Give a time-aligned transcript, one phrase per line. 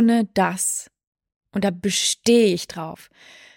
[0.00, 0.90] ohne das.
[1.52, 3.10] Und da bestehe ich drauf.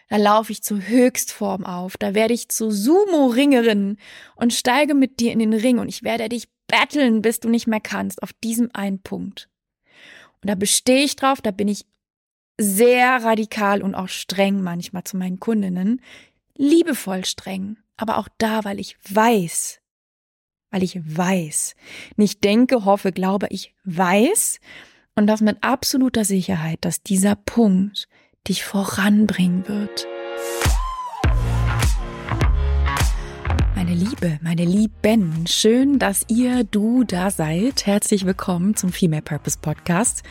[0.10, 1.98] Da laufe ich zur Höchstform auf.
[1.98, 3.98] Da werde ich zur Sumo-Ringerin
[4.36, 7.68] und steige mit dir in den Ring und ich werde dich battlen, bis du nicht
[7.68, 9.50] mehr kannst, auf diesem einen Punkt.
[10.42, 11.86] Und da bestehe ich drauf, da bin ich
[12.60, 16.02] sehr radikal und auch streng manchmal zu meinen Kundinnen.
[16.56, 19.80] Liebevoll streng, aber auch da, weil ich weiß,
[20.70, 21.76] weil ich weiß,
[22.18, 24.60] nicht denke, hoffe, glaube, ich weiß
[25.16, 28.08] und das mit absoluter Sicherheit, dass dieser Punkt
[28.48, 30.08] dich voranbringen wird.
[33.76, 37.86] Meine Liebe, meine Lieben, schön, dass ihr, du da seid.
[37.86, 40.24] Herzlich willkommen zum Female Purpose Podcast.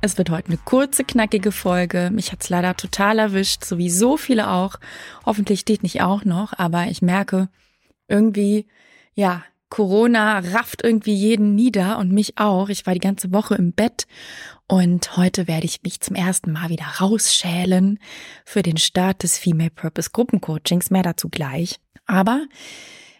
[0.00, 2.10] Es wird heute eine kurze, knackige Folge.
[2.12, 4.76] Mich hat's leider total erwischt, so wie so viele auch.
[5.26, 7.48] Hoffentlich steht nicht auch noch, aber ich merke
[8.08, 8.66] irgendwie,
[9.14, 12.68] ja, Corona rafft irgendwie jeden nieder und mich auch.
[12.68, 14.06] Ich war die ganze Woche im Bett
[14.66, 17.98] und heute werde ich mich zum ersten Mal wieder rausschälen
[18.44, 20.90] für den Start des Female Purpose Gruppencoachings.
[20.90, 21.80] Mehr dazu gleich.
[22.06, 22.46] Aber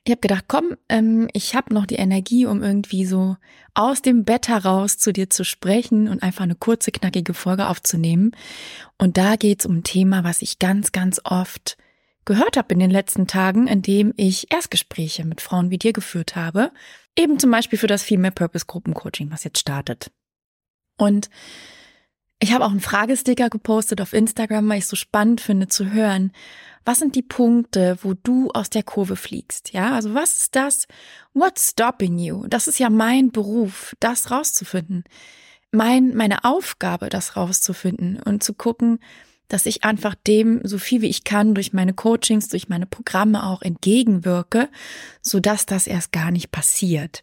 [0.05, 3.37] ich habe gedacht, komm, ähm, ich habe noch die Energie, um irgendwie so
[3.75, 8.33] aus dem Bett heraus zu dir zu sprechen und einfach eine kurze, knackige Folge aufzunehmen.
[8.99, 11.77] Und da geht es um ein Thema, was ich ganz, ganz oft
[12.31, 16.37] gehört habe in den letzten Tagen, in dem ich Erstgespräche mit Frauen wie dir geführt
[16.37, 16.71] habe.
[17.19, 20.13] Eben zum Beispiel für das Female Purpose Gruppencoaching, was jetzt startet.
[20.97, 21.29] Und
[22.39, 25.91] ich habe auch einen Fragesticker gepostet auf Instagram, weil ich es so spannend finde zu
[25.91, 26.31] hören,
[26.85, 29.73] was sind die Punkte, wo du aus der Kurve fliegst?
[29.73, 30.87] Ja, also was ist das?
[31.35, 32.47] What's stopping you?
[32.47, 35.03] Das ist ja mein Beruf, das rauszufinden.
[35.73, 39.01] Mein, meine Aufgabe, das rauszufinden und zu gucken,
[39.51, 43.45] dass ich einfach dem so viel wie ich kann durch meine Coachings, durch meine Programme
[43.45, 44.69] auch entgegenwirke,
[45.21, 47.23] so dass das erst gar nicht passiert.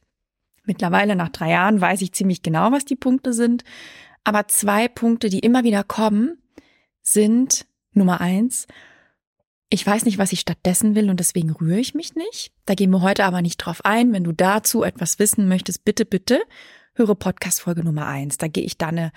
[0.66, 3.64] Mittlerweile nach drei Jahren weiß ich ziemlich genau, was die Punkte sind.
[4.24, 6.38] Aber zwei Punkte, die immer wieder kommen,
[7.02, 8.68] sind Nummer eins,
[9.70, 12.52] ich weiß nicht, was ich stattdessen will und deswegen rühre ich mich nicht.
[12.66, 14.14] Da gehen wir heute aber nicht drauf ein.
[14.14, 16.42] Wenn du dazu etwas wissen möchtest, bitte, bitte
[16.98, 18.38] höre Podcast Folge Nummer eins.
[18.38, 19.12] Da gehe ich dann eine,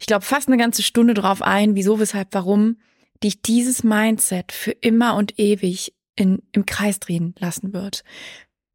[0.00, 2.78] ich glaube, fast eine ganze Stunde drauf ein, wieso, weshalb, warum
[3.22, 8.04] dich dieses Mindset für immer und ewig in, im Kreis drehen lassen wird.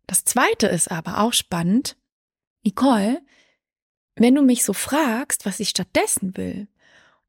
[0.08, 1.98] Das zweite ist aber auch spannend.
[2.64, 3.22] Nicole,
[4.16, 6.68] wenn du mich so fragst, was ich stattdessen will,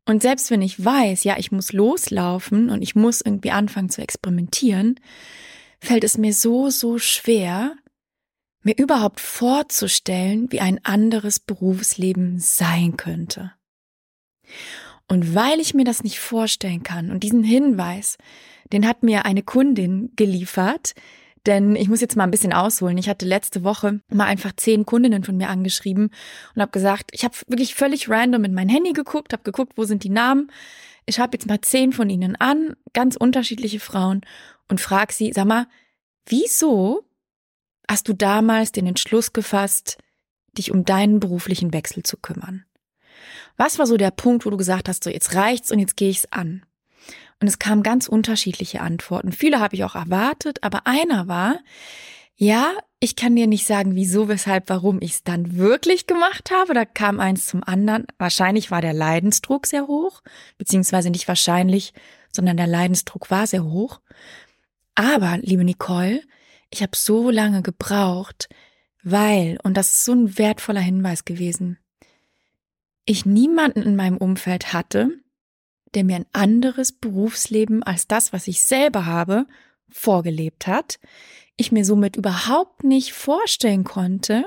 [0.05, 4.03] und selbst wenn ich weiß, ja, ich muss loslaufen und ich muss irgendwie anfangen zu
[4.03, 4.99] experimentieren,
[5.81, 7.77] fällt es mir so, so schwer,
[8.63, 13.53] mir überhaupt vorzustellen, wie ein anderes Berufsleben sein könnte.
[15.09, 18.17] Und weil ich mir das nicht vorstellen kann und diesen Hinweis,
[18.73, 20.95] den hat mir eine Kundin geliefert,
[21.47, 22.97] denn ich muss jetzt mal ein bisschen ausholen.
[22.99, 26.11] Ich hatte letzte Woche mal einfach zehn Kundinnen von mir angeschrieben
[26.55, 29.85] und habe gesagt, ich habe wirklich völlig random in mein Handy geguckt, habe geguckt, wo
[29.85, 30.51] sind die Namen.
[31.05, 34.21] Ich habe jetzt mal zehn von ihnen an, ganz unterschiedliche Frauen
[34.69, 35.67] und frage sie, sag mal,
[36.27, 37.05] wieso
[37.89, 39.99] hast du damals den Entschluss gefasst,
[40.57, 42.65] dich um deinen beruflichen Wechsel zu kümmern?
[43.57, 46.11] Was war so der Punkt, wo du gesagt hast, so jetzt reicht's und jetzt gehe
[46.11, 46.65] ich's an?
[47.41, 49.33] Und es kamen ganz unterschiedliche Antworten.
[49.33, 51.59] Viele habe ich auch erwartet, aber einer war,
[52.37, 56.73] ja, ich kann dir nicht sagen, wieso, weshalb, warum ich es dann wirklich gemacht habe.
[56.73, 58.07] Da kam eins zum anderen.
[58.19, 60.23] Wahrscheinlich war der Leidensdruck sehr hoch,
[60.57, 61.93] beziehungsweise nicht wahrscheinlich,
[62.33, 64.01] sondern der Leidensdruck war sehr hoch.
[64.95, 66.23] Aber, liebe Nicole,
[66.73, 68.49] ich habe so lange gebraucht,
[69.03, 71.79] weil, und das ist so ein wertvoller Hinweis gewesen,
[73.05, 75.11] ich niemanden in meinem Umfeld hatte,
[75.95, 79.47] der mir ein anderes Berufsleben als das, was ich selber habe,
[79.91, 80.99] vorgelebt hat,
[81.57, 84.47] ich mir somit überhaupt nicht vorstellen konnte,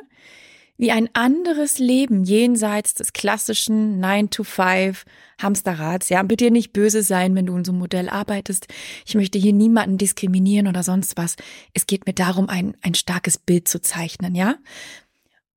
[0.78, 5.06] wie ein anderes Leben jenseits des klassischen 9 to 5
[5.42, 6.10] Hamsterrads.
[6.10, 8.68] Ja, bitte nicht böse sein, wenn du in so einem Modell arbeitest.
[9.06, 11.36] Ich möchte hier niemanden diskriminieren oder sonst was.
[11.74, 14.56] Es geht mir darum, ein, ein starkes Bild zu zeichnen, ja?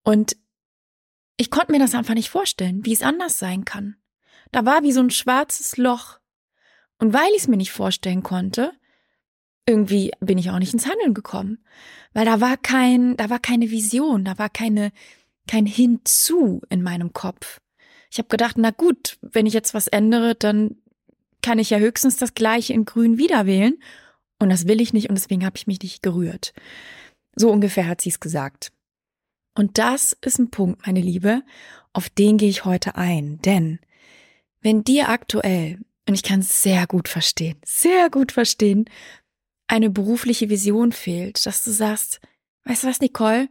[0.05, 0.37] Und
[1.37, 3.97] ich konnte mir das einfach nicht vorstellen, wie es anders sein kann.
[4.53, 6.19] Da war wie so ein schwarzes Loch.
[6.99, 8.73] Und weil ich es mir nicht vorstellen konnte,
[9.69, 11.59] irgendwie bin ich auch nicht ins Handeln gekommen,
[12.15, 14.93] weil da war kein, da war keine Vision, da war keine,
[15.47, 17.61] kein Hinzu in meinem Kopf.
[18.11, 20.77] Ich habe gedacht, na gut, wenn ich jetzt was ändere, dann
[21.43, 23.79] kann ich ja höchstens das gleiche in grün wieder wählen.
[24.39, 26.55] Und das will ich nicht und deswegen habe ich mich nicht gerührt.
[27.37, 28.73] So ungefähr hat sie es gesagt.
[29.55, 31.43] Und das ist ein Punkt, meine Liebe,
[31.93, 33.41] auf den gehe ich heute ein.
[33.43, 33.81] Denn
[34.61, 35.79] wenn dir aktuell,
[36.09, 38.89] und ich kann es sehr gut verstehen, sehr gut verstehen,
[39.69, 42.21] eine berufliche Vision fehlt, dass du sagst,
[42.65, 43.49] weißt du was, Nicole,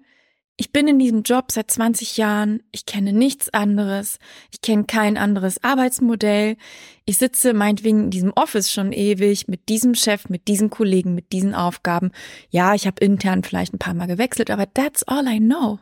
[0.60, 2.64] Ich bin in diesem Job seit 20 Jahren.
[2.72, 4.18] Ich kenne nichts anderes.
[4.52, 6.58] Ich kenne kein anderes Arbeitsmodell.
[7.06, 11.32] Ich sitze meinetwegen in diesem Office schon ewig mit diesem Chef, mit diesen Kollegen, mit
[11.32, 12.12] diesen Aufgaben.
[12.50, 15.78] Ja, ich habe intern vielleicht ein paar Mal gewechselt, aber that's all I know.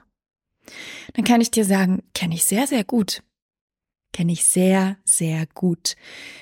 [1.14, 3.24] Dann kann ich dir sagen, kenne ich sehr, sehr gut.
[4.12, 5.96] Kenne ich sehr, sehr gut.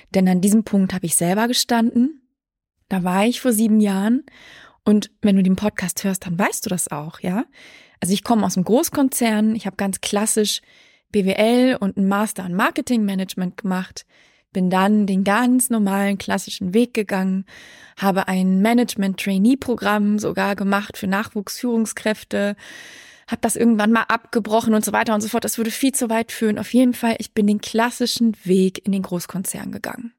[0.10, 2.23] Denn an diesem Punkt habe ich selber gestanden.
[2.94, 4.24] Da war ich vor sieben Jahren.
[4.86, 7.46] Und wenn du den Podcast hörst, dann weißt du das auch, ja?
[8.00, 10.62] Also ich komme aus einem Großkonzern, ich habe ganz klassisch
[11.12, 14.06] BWL und einen Master an Marketingmanagement gemacht,
[14.52, 17.46] bin dann den ganz normalen klassischen Weg gegangen,
[17.98, 22.56] habe ein Management-Trainee-Programm sogar gemacht für Nachwuchsführungskräfte,
[23.26, 25.46] habe das irgendwann mal abgebrochen und so weiter und so fort.
[25.46, 26.60] Das würde viel zu weit führen.
[26.60, 30.14] Auf jeden Fall, ich bin den klassischen Weg in den Großkonzern gegangen.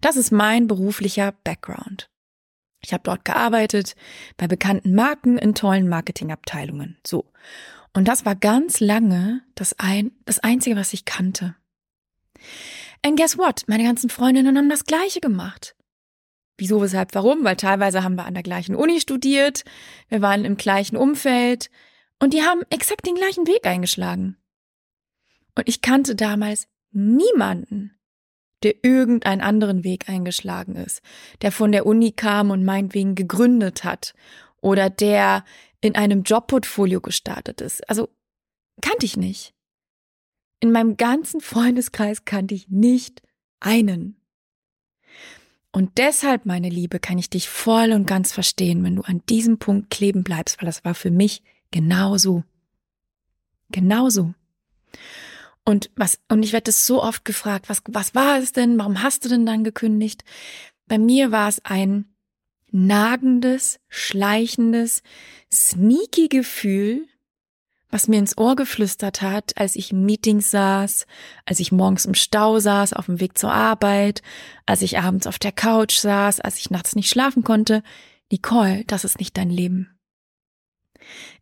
[0.00, 2.10] Das ist mein beruflicher Background.
[2.82, 3.94] Ich habe dort gearbeitet,
[4.36, 6.98] bei bekannten Marken in tollen Marketingabteilungen.
[7.06, 7.30] So.
[7.92, 11.56] Und das war ganz lange das, ein, das Einzige, was ich kannte.
[13.04, 13.64] And guess what?
[13.66, 15.74] Meine ganzen Freundinnen haben das Gleiche gemacht.
[16.56, 17.44] Wieso, weshalb, warum?
[17.44, 19.64] Weil teilweise haben wir an der gleichen Uni studiert,
[20.08, 21.70] wir waren im gleichen Umfeld
[22.18, 24.36] und die haben exakt den gleichen Weg eingeschlagen.
[25.54, 27.98] Und ich kannte damals niemanden,
[28.62, 31.02] der irgendeinen anderen Weg eingeschlagen ist,
[31.42, 34.14] der von der Uni kam und meinetwegen gegründet hat
[34.60, 35.44] oder der
[35.80, 37.88] in einem Jobportfolio gestartet ist.
[37.88, 38.08] Also
[38.80, 39.54] kannte ich nicht.
[40.60, 43.22] In meinem ganzen Freundeskreis kannte ich nicht
[43.60, 44.16] einen.
[45.72, 49.58] Und deshalb, meine Liebe, kann ich dich voll und ganz verstehen, wenn du an diesem
[49.58, 52.44] Punkt kleben bleibst, weil das war für mich genauso.
[53.70, 54.34] Genauso.
[55.64, 58.78] Und was, und ich werde so oft gefragt, was, was war es denn?
[58.78, 60.24] Warum hast du denn dann gekündigt?
[60.86, 62.06] Bei mir war es ein
[62.72, 65.02] nagendes, schleichendes,
[65.52, 67.06] sneaky Gefühl,
[67.90, 71.06] was mir ins Ohr geflüstert hat, als ich in Meetings saß,
[71.44, 74.22] als ich morgens im Stau saß, auf dem Weg zur Arbeit,
[74.66, 77.82] als ich abends auf der Couch saß, als ich nachts nicht schlafen konnte.
[78.30, 79.98] Nicole, das ist nicht dein Leben.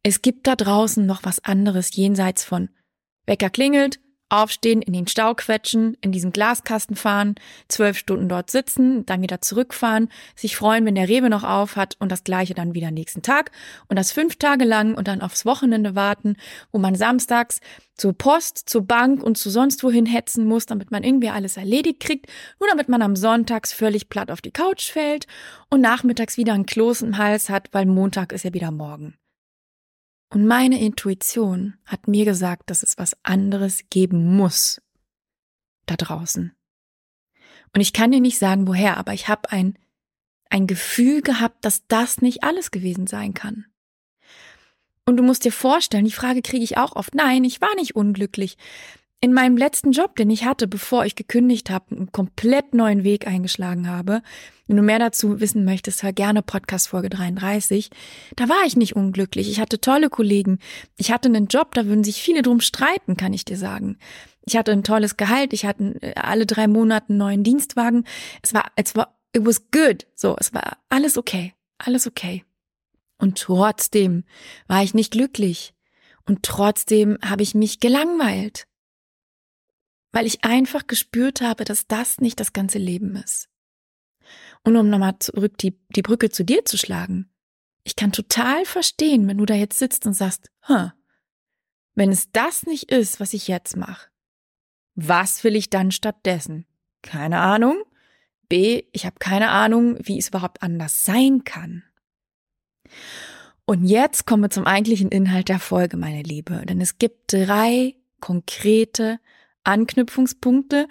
[0.03, 2.71] Es gibt da draußen noch was anderes jenseits von
[3.27, 7.35] Wecker klingelt, aufstehen, in den Stau quetschen, in diesen Glaskasten fahren,
[7.69, 11.97] zwölf Stunden dort sitzen, dann wieder zurückfahren, sich freuen, wenn der Rewe noch auf hat
[11.99, 13.51] und das gleiche dann wieder nächsten Tag
[13.89, 16.37] und das fünf Tage lang und dann aufs Wochenende warten,
[16.73, 17.61] wo man samstags
[17.97, 22.01] zur Post, zur Bank und zu sonst wohin hetzen muss, damit man irgendwie alles erledigt
[22.01, 22.27] kriegt,
[22.61, 25.27] nur damit man am Sonntags völlig platt auf die Couch fällt
[25.69, 29.15] und nachmittags wieder ein Kloß im Hals hat, weil Montag ist ja wieder morgen.
[30.31, 34.83] Und meine Intuition hat mir gesagt, dass es was anderes geben muss
[35.87, 36.53] da draußen.
[37.75, 39.79] Und ich kann dir nicht sagen, woher, aber ich habe ein,
[40.51, 43.67] ein Gefühl gehabt, dass das nicht alles gewesen sein kann.
[45.07, 47.15] Und du musst dir vorstellen, die Frage kriege ich auch oft.
[47.15, 48.59] Nein, ich war nicht unglücklich
[49.21, 53.27] in meinem letzten Job, den ich hatte, bevor ich gekündigt habe, einen komplett neuen Weg
[53.27, 54.23] eingeschlagen habe.
[54.69, 57.91] Wenn du mehr dazu wissen möchtest, hör gerne Podcast Folge 33.
[58.37, 59.51] Da war ich nicht unglücklich.
[59.51, 60.61] Ich hatte tolle Kollegen.
[60.97, 63.99] Ich hatte einen Job, da würden sich viele drum streiten, kann ich dir sagen.
[64.45, 65.53] Ich hatte ein tolles Gehalt.
[65.53, 68.05] Ich hatte äh, alle drei Monate einen neuen Dienstwagen.
[68.43, 70.07] Es war, es war, it was good.
[70.15, 71.55] So, es war alles okay.
[71.79, 72.45] Alles okay.
[73.19, 74.25] Und trotzdem
[74.69, 75.75] war ich nicht glücklich.
[76.27, 78.69] Und trotzdem habe ich mich gelangweilt
[80.13, 83.49] weil ich einfach gespürt habe, dass das nicht das ganze Leben ist.
[84.65, 87.31] Und um nochmal zurück die, die Brücke zu dir zu schlagen,
[87.85, 90.91] ich kann total verstehen, wenn du da jetzt sitzt und sagst, huh,
[91.95, 94.09] wenn es das nicht ist, was ich jetzt mache,
[94.95, 96.67] was will ich dann stattdessen?
[97.03, 97.83] Keine Ahnung.
[98.49, 101.83] B, ich habe keine Ahnung, wie es überhaupt anders sein kann.
[103.65, 106.65] Und jetzt kommen wir zum eigentlichen Inhalt der Folge, meine Liebe.
[106.67, 109.21] Denn es gibt drei konkrete
[109.65, 110.89] Anknüpfungspunkte.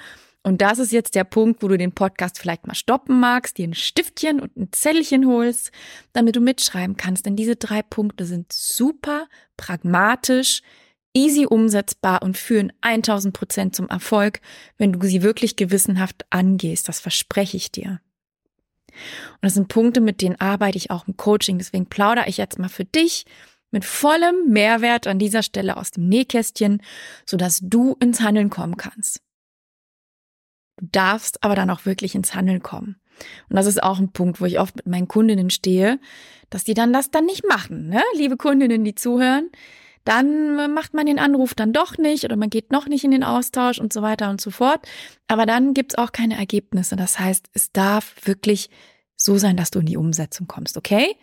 [0.47, 3.67] Und das ist jetzt der Punkt, wo du den Podcast vielleicht mal stoppen magst, dir
[3.67, 5.71] ein Stiftchen und ein Zettelchen holst,
[6.13, 7.25] damit du mitschreiben kannst.
[7.25, 9.27] Denn diese drei Punkte sind super
[9.57, 10.61] pragmatisch,
[11.13, 14.39] easy umsetzbar und führen 1000 Prozent zum Erfolg,
[14.77, 16.87] wenn du sie wirklich gewissenhaft angehst.
[16.87, 17.99] Das verspreche ich dir.
[19.33, 21.57] Und das sind Punkte, mit denen arbeite ich auch im Coaching.
[21.57, 23.25] Deswegen plaudere ich jetzt mal für dich
[23.71, 26.81] mit vollem Mehrwert an dieser Stelle aus dem Nähkästchen,
[27.25, 29.26] sodass du ins Handeln kommen kannst.
[30.77, 32.97] Du darfst aber dann auch wirklich ins Handeln kommen.
[33.49, 35.99] Und das ist auch ein Punkt, wo ich oft mit meinen Kundinnen stehe,
[36.49, 38.01] dass die dann das dann nicht machen, ne?
[38.15, 39.49] Liebe Kundinnen, die zuhören,
[40.05, 43.25] dann macht man den Anruf dann doch nicht oder man geht noch nicht in den
[43.25, 44.87] Austausch und so weiter und so fort.
[45.27, 46.95] Aber dann gibt's auch keine Ergebnisse.
[46.95, 48.69] Das heißt, es darf wirklich
[49.17, 51.17] so sein, dass du in die Umsetzung kommst, okay?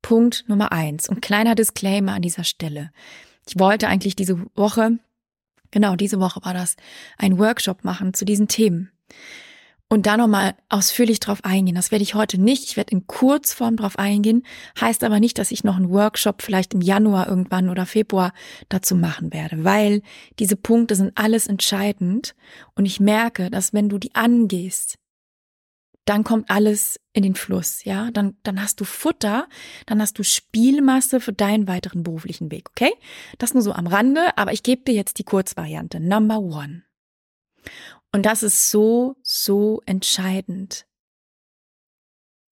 [0.00, 1.08] Punkt Nummer eins.
[1.08, 2.92] Und kleiner Disclaimer an dieser Stelle.
[3.46, 4.98] Ich wollte eigentlich diese Woche,
[5.74, 6.76] genau diese Woche war das,
[7.18, 8.90] einen Workshop machen zu diesen Themen.
[9.90, 11.74] Und da nochmal ausführlich drauf eingehen.
[11.74, 12.64] Das werde ich heute nicht.
[12.64, 14.44] Ich werde in Kurzform drauf eingehen.
[14.80, 18.32] Heißt aber nicht, dass ich noch einen Workshop vielleicht im Januar irgendwann oder Februar
[18.70, 20.00] dazu machen werde, weil
[20.38, 22.34] diese Punkte sind alles entscheidend.
[22.74, 24.98] Und ich merke, dass wenn du die angehst,
[26.04, 28.10] dann kommt alles in den Fluss, ja?
[28.10, 29.48] Dann, dann hast du Futter,
[29.86, 32.92] dann hast du Spielmasse für deinen weiteren beruflichen Weg, okay?
[33.38, 36.00] Das nur so am Rande, aber ich gebe dir jetzt die Kurzvariante.
[36.00, 36.84] Number one.
[38.12, 40.86] Und das ist so, so entscheidend.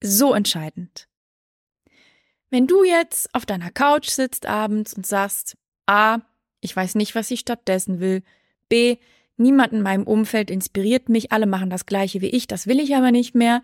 [0.03, 1.09] So entscheidend.
[2.51, 5.57] Wenn du jetzt auf deiner Couch sitzt abends und sagst,
[5.87, 6.19] A,
[6.61, 8.23] ich weiß nicht, was ich stattdessen will,
[8.69, 8.99] B,
[9.37, 12.95] Niemand in meinem Umfeld inspiriert mich, alle machen das gleiche wie ich, das will ich
[12.95, 13.63] aber nicht mehr.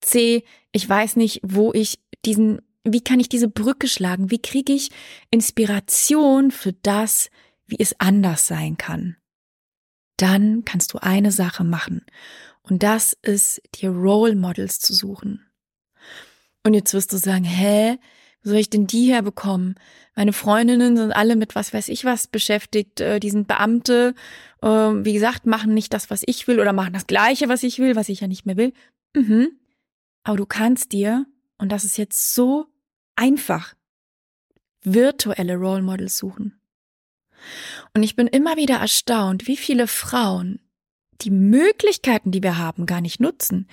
[0.00, 4.30] C, ich weiß nicht, wo ich diesen, wie kann ich diese Brücke schlagen?
[4.30, 4.90] Wie kriege ich
[5.30, 7.30] Inspiration für das,
[7.66, 9.16] wie es anders sein kann?
[10.16, 12.04] Dann kannst du eine Sache machen.
[12.62, 15.46] Und das ist, dir Role Models zu suchen.
[16.62, 17.98] Und jetzt wirst du sagen, hä,
[18.42, 19.74] soll ich denn die herbekommen?
[20.16, 23.00] Meine Freundinnen sind alle mit was weiß ich was beschäftigt.
[23.00, 24.14] Äh, die sind Beamte,
[24.62, 27.78] äh, wie gesagt, machen nicht das, was ich will oder machen das Gleiche, was ich
[27.78, 28.72] will, was ich ja nicht mehr will.
[29.14, 29.52] Mhm.
[30.22, 31.26] Aber du kannst dir,
[31.58, 32.66] und das ist jetzt so
[33.16, 33.74] einfach,
[34.82, 36.60] virtuelle Role Models suchen.
[37.94, 40.60] Und ich bin immer wieder erstaunt, wie viele Frauen
[41.22, 43.68] die Möglichkeiten, die wir haben, gar nicht nutzen.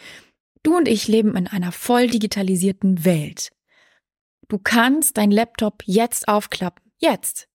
[0.63, 3.51] Du und ich leben in einer voll digitalisierten Welt.
[4.47, 6.91] Du kannst dein Laptop jetzt aufklappen.
[6.97, 7.49] Jetzt.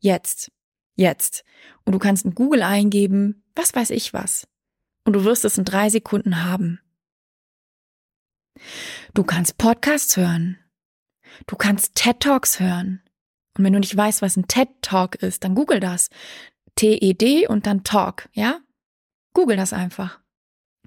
[0.00, 0.50] Jetzt.
[0.94, 1.44] Jetzt.
[1.84, 4.48] Und du kannst in Google eingeben, was weiß ich was.
[5.04, 6.80] Und du wirst es in drei Sekunden haben.
[9.14, 10.58] Du kannst Podcasts hören.
[11.46, 13.02] Du kannst TED Talks hören.
[13.56, 16.08] Und wenn du nicht weißt, was ein TED Talk ist, dann google das.
[16.76, 18.60] T-E-D und dann Talk, ja?
[19.34, 20.20] Google das einfach.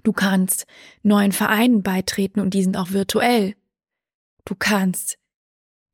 [0.02, 0.66] Du kannst
[1.02, 3.54] neuen Vereinen beitreten und die sind auch virtuell.
[4.44, 5.18] Du kannst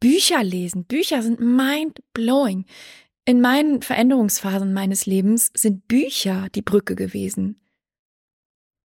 [0.01, 0.85] Bücher lesen.
[0.85, 2.65] Bücher sind mind blowing.
[3.25, 7.61] In meinen Veränderungsphasen meines Lebens sind Bücher die Brücke gewesen.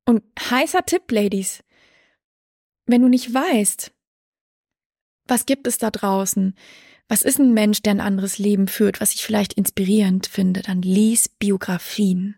[0.05, 1.63] Und heißer Tipp, Ladies.
[2.86, 3.93] Wenn du nicht weißt,
[5.27, 6.55] was gibt es da draußen?
[7.08, 10.62] Was ist ein Mensch, der ein anderes Leben führt, was ich vielleicht inspirierend finde?
[10.62, 12.36] Dann lies Biografien.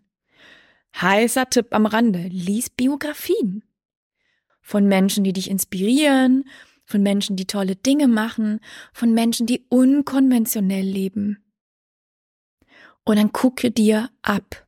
[1.00, 2.28] Heißer Tipp am Rande.
[2.30, 3.64] Lies Biografien.
[4.62, 6.46] Von Menschen, die dich inspirieren,
[6.86, 8.60] von Menschen, die tolle Dinge machen,
[8.94, 11.44] von Menschen, die unkonventionell leben.
[13.04, 14.68] Und dann gucke dir ab.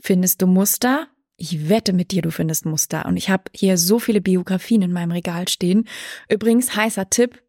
[0.00, 1.08] Findest du Muster?
[1.36, 3.06] Ich wette mit dir, du findest Muster.
[3.06, 5.86] Und ich habe hier so viele Biografien in meinem Regal stehen.
[6.28, 7.42] Übrigens, heißer Tipp,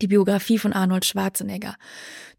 [0.00, 1.76] die Biografie von Arnold Schwarzenegger.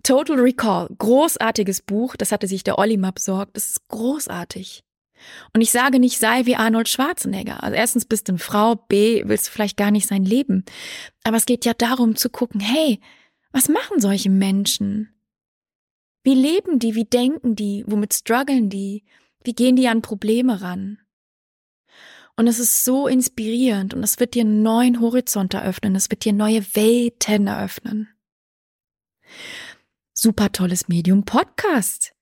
[0.04, 3.56] Total Recall, großartiges Buch, das hatte sich der Olli mal besorgt.
[3.56, 4.84] Das ist großartig.
[5.54, 7.64] Und ich sage nicht, sei wie Arnold Schwarzenegger.
[7.64, 10.66] Also erstens bist du eine Frau, B, willst du vielleicht gar nicht sein Leben.
[11.24, 13.00] Aber es geht ja darum zu gucken, hey,
[13.52, 15.10] was machen solche Menschen?
[16.24, 16.96] Wie leben die?
[16.96, 17.84] Wie denken die?
[17.88, 19.04] Womit strugglen die?
[19.44, 21.00] Wie gehen die an Probleme ran?
[22.36, 25.96] Und es ist so inspirierend und es wird dir einen neuen Horizont eröffnen.
[25.96, 28.08] Es wird dir neue Welten eröffnen.
[30.14, 32.14] Super tolles Medium Podcast.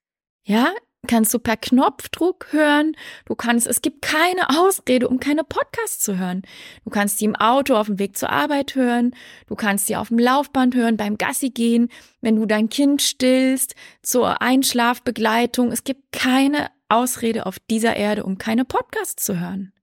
[0.43, 0.73] Ja,
[1.07, 2.95] kannst du per Knopfdruck hören.
[3.25, 6.43] Du kannst, es gibt keine Ausrede, um keine Podcasts zu hören.
[6.83, 9.15] Du kannst sie im Auto auf dem Weg zur Arbeit hören.
[9.47, 11.89] Du kannst sie auf dem Laufband hören, beim Gassi gehen,
[12.21, 15.71] wenn du dein Kind stillst, zur Einschlafbegleitung.
[15.71, 19.73] Es gibt keine Ausrede auf dieser Erde, um keine Podcasts zu hören.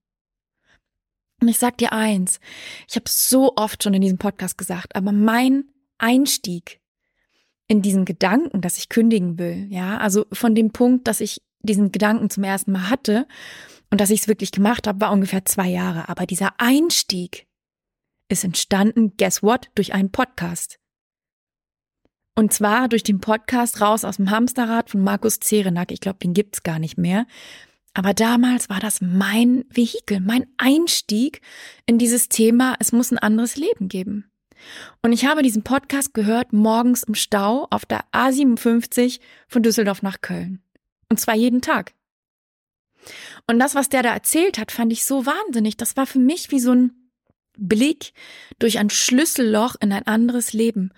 [1.41, 2.41] Und ich sag dir eins,
[2.89, 5.65] ich habe so oft schon in diesem Podcast gesagt, aber mein
[5.99, 6.81] Einstieg
[7.67, 11.93] in diesen Gedanken, dass ich kündigen will, ja, also von dem Punkt, dass ich diesen
[11.93, 13.27] Gedanken zum ersten Mal hatte
[13.91, 16.09] und dass ich es wirklich gemacht habe, war ungefähr zwei Jahre.
[16.09, 17.47] Aber dieser Einstieg
[18.29, 20.79] ist entstanden, guess what, durch einen Podcast.
[22.37, 25.93] Und zwar durch den Podcast Raus aus dem Hamsterrad von Markus Zerenack.
[25.93, 27.27] Ich glaube, den gibt's gar nicht mehr.
[27.95, 31.41] Aber damals war das mein Vehikel, mein Einstieg
[31.87, 34.33] in dieses Thema, es muss ein anderes Leben geben.
[35.03, 40.21] Und ich habe diesen Podcast gehört morgens im Stau auf der A57 von Düsseldorf nach
[40.21, 40.63] Köln.
[41.09, 41.93] Und zwar jeden Tag.
[43.47, 45.77] Und das, was der da erzählt hat, fand ich so wahnsinnig.
[45.77, 46.93] Das war für mich wie so ein
[47.57, 48.13] Blick
[48.59, 50.93] durch ein Schlüsselloch in ein anderes Leben.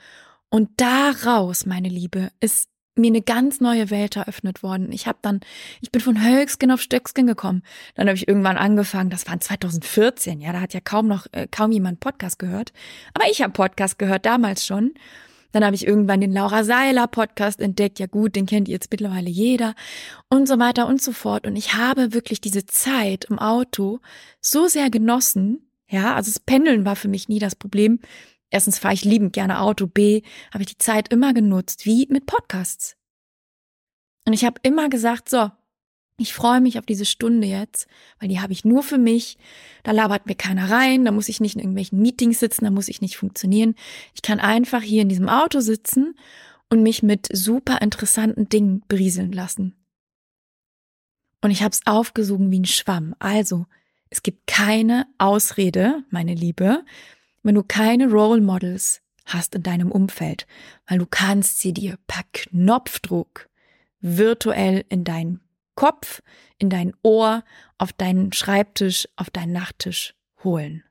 [0.48, 4.90] Und daraus, meine Liebe, ist mir eine ganz neue Welt eröffnet worden.
[4.92, 5.40] Ich habe dann,
[5.80, 7.62] ich bin von Hölzgen auf Stöcksken gekommen.
[7.94, 11.46] Dann habe ich irgendwann angefangen, das war 2014, ja, da hat ja kaum noch, äh,
[11.50, 12.72] kaum jemand Podcast gehört.
[13.14, 14.94] Aber ich habe Podcast gehört, damals schon.
[15.52, 17.98] Dann habe ich irgendwann den Laura Seiler Podcast entdeckt.
[17.98, 19.74] Ja gut, den kennt jetzt mittlerweile jeder
[20.28, 21.46] und so weiter und so fort.
[21.46, 24.00] Und ich habe wirklich diese Zeit im Auto
[24.40, 25.70] so sehr genossen.
[25.88, 28.00] Ja, also das Pendeln war für mich nie das Problem.
[28.56, 29.86] Erstens fahre ich liebend gerne Auto.
[29.86, 32.96] B, habe ich die Zeit immer genutzt, wie mit Podcasts.
[34.24, 35.50] Und ich habe immer gesagt, so,
[36.16, 37.86] ich freue mich auf diese Stunde jetzt,
[38.18, 39.36] weil die habe ich nur für mich.
[39.82, 42.88] Da labert mir keiner rein, da muss ich nicht in irgendwelchen Meetings sitzen, da muss
[42.88, 43.74] ich nicht funktionieren.
[44.14, 46.18] Ich kann einfach hier in diesem Auto sitzen
[46.70, 49.74] und mich mit super interessanten Dingen berieseln lassen.
[51.42, 53.14] Und ich habe es aufgesogen wie ein Schwamm.
[53.18, 53.66] Also,
[54.08, 56.86] es gibt keine Ausrede, meine Liebe,
[57.46, 60.48] wenn du keine Role Models hast in deinem Umfeld,
[60.88, 63.48] weil du kannst sie dir per Knopfdruck
[64.00, 65.40] virtuell in deinen
[65.76, 66.22] Kopf,
[66.58, 67.44] in dein Ohr,
[67.78, 70.82] auf deinen Schreibtisch, auf deinen Nachttisch holen.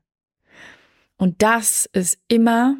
[1.18, 2.76] Und das ist immer,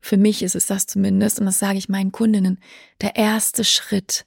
[0.00, 2.60] für mich ist es das zumindest, und das sage ich meinen Kundinnen,
[3.00, 4.26] der erste Schritt.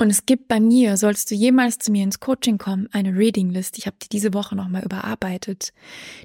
[0.00, 3.50] Und es gibt bei mir, sollst du jemals zu mir ins Coaching kommen, eine Reading
[3.50, 3.76] List.
[3.76, 5.74] Ich habe die diese Woche nochmal überarbeitet.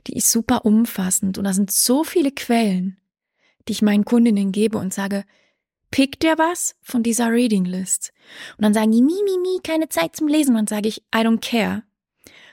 [0.07, 2.95] Die ist super umfassend und da sind so viele Quellen,
[3.67, 5.25] die ich meinen Kundinnen gebe und sage,
[5.91, 8.13] pick dir was von dieser Reading List.
[8.55, 10.51] Und dann sagen die, mi, mi, mi, keine Zeit zum Lesen.
[10.51, 11.83] Und dann sage ich, I don't care.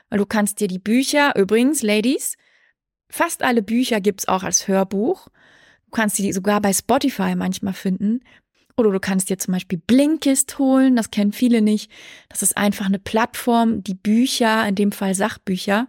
[0.09, 2.35] Weil du kannst dir die Bücher, übrigens, Ladies,
[3.07, 5.29] fast alle Bücher gibt's auch als Hörbuch.
[5.85, 8.25] Du kannst die sogar bei Spotify manchmal finden.
[8.75, 11.91] Oder du kannst dir zum Beispiel Blinkist holen, das kennen viele nicht.
[12.29, 15.87] Das ist einfach eine Plattform, die Bücher, in dem Fall Sachbücher,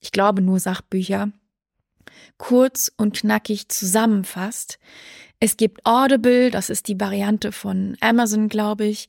[0.00, 1.30] ich glaube nur Sachbücher,
[2.38, 4.78] kurz und knackig zusammenfasst.
[5.40, 9.08] Es gibt Audible, das ist die Variante von Amazon, glaube ich.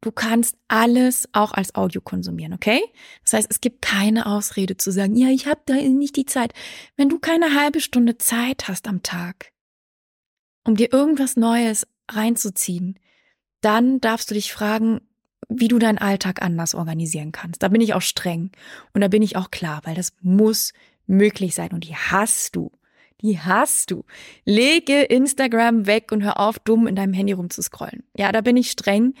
[0.00, 2.80] Du kannst alles auch als Audio konsumieren, okay?
[3.22, 6.52] Das heißt, es gibt keine Ausrede zu sagen, ja, ich habe da nicht die Zeit.
[6.96, 9.52] Wenn du keine halbe Stunde Zeit hast am Tag,
[10.64, 12.98] um dir irgendwas Neues reinzuziehen,
[13.60, 15.00] dann darfst du dich fragen,
[15.48, 17.62] wie du deinen Alltag anders organisieren kannst.
[17.62, 18.50] Da bin ich auch streng
[18.94, 20.72] und da bin ich auch klar, weil das muss
[21.06, 22.72] möglich sein und die hast du.
[23.20, 24.04] Die hast du.
[24.44, 28.02] Lege Instagram weg und hör auf, dumm in deinem Handy rumzuscrollen.
[28.16, 29.14] Ja, da bin ich streng,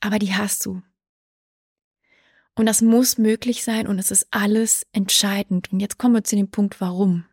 [0.00, 0.82] aber die hast du.
[2.54, 5.72] Und das muss möglich sein und es ist alles entscheidend.
[5.72, 7.24] Und jetzt kommen wir zu dem Punkt, warum.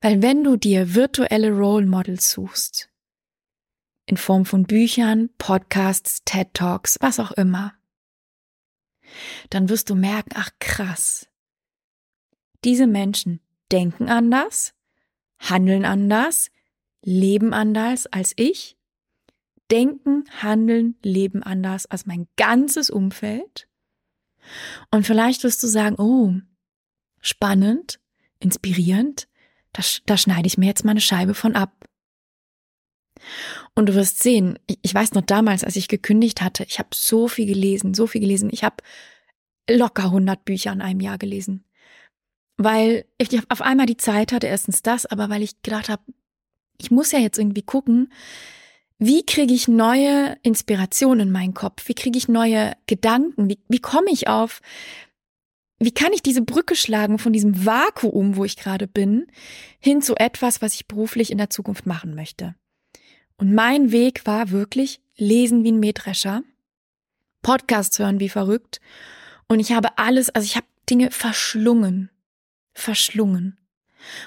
[0.00, 2.88] Weil wenn du dir virtuelle Role Models suchst,
[4.08, 7.74] in Form von Büchern, Podcasts, TED Talks, was auch immer,
[9.50, 11.28] dann wirst du merken, ach krass,
[12.64, 13.40] diese Menschen,
[13.70, 14.74] denken anders,
[15.38, 16.50] handeln anders,
[17.02, 18.78] leben anders als ich,
[19.70, 23.68] denken, handeln, leben anders als mein ganzes Umfeld.
[24.90, 26.32] Und vielleicht wirst du sagen, oh,
[27.20, 28.00] spannend,
[28.40, 29.28] inspirierend,
[29.74, 31.84] da, da schneide ich mir jetzt mal eine Scheibe von ab.
[33.78, 36.88] Und du wirst sehen, ich, ich weiß noch damals, als ich gekündigt hatte, ich habe
[36.92, 38.50] so viel gelesen, so viel gelesen.
[38.52, 38.76] Ich habe
[39.70, 41.64] locker 100 Bücher in einem Jahr gelesen
[42.58, 46.02] weil ich auf einmal die Zeit hatte, erstens das, aber weil ich gedacht habe,
[46.76, 48.12] ich muss ja jetzt irgendwie gucken,
[48.98, 51.88] wie kriege ich neue Inspirationen in meinen Kopf?
[51.88, 53.48] Wie kriege ich neue Gedanken?
[53.48, 54.60] Wie, wie komme ich auf?
[55.78, 59.28] Wie kann ich diese Brücke schlagen von diesem Vakuum, wo ich gerade bin,
[59.78, 62.56] hin zu etwas, was ich beruflich in der Zukunft machen möchte?
[63.38, 66.42] Und mein Weg war wirklich lesen wie ein Mähdrescher,
[67.42, 68.80] Podcasts hören wie verrückt.
[69.46, 72.10] Und ich habe alles, also ich habe Dinge verschlungen
[72.78, 73.58] verschlungen.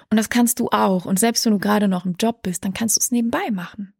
[0.09, 1.05] Und das kannst du auch.
[1.05, 3.93] Und selbst wenn du gerade noch im Job bist, dann kannst du es nebenbei machen.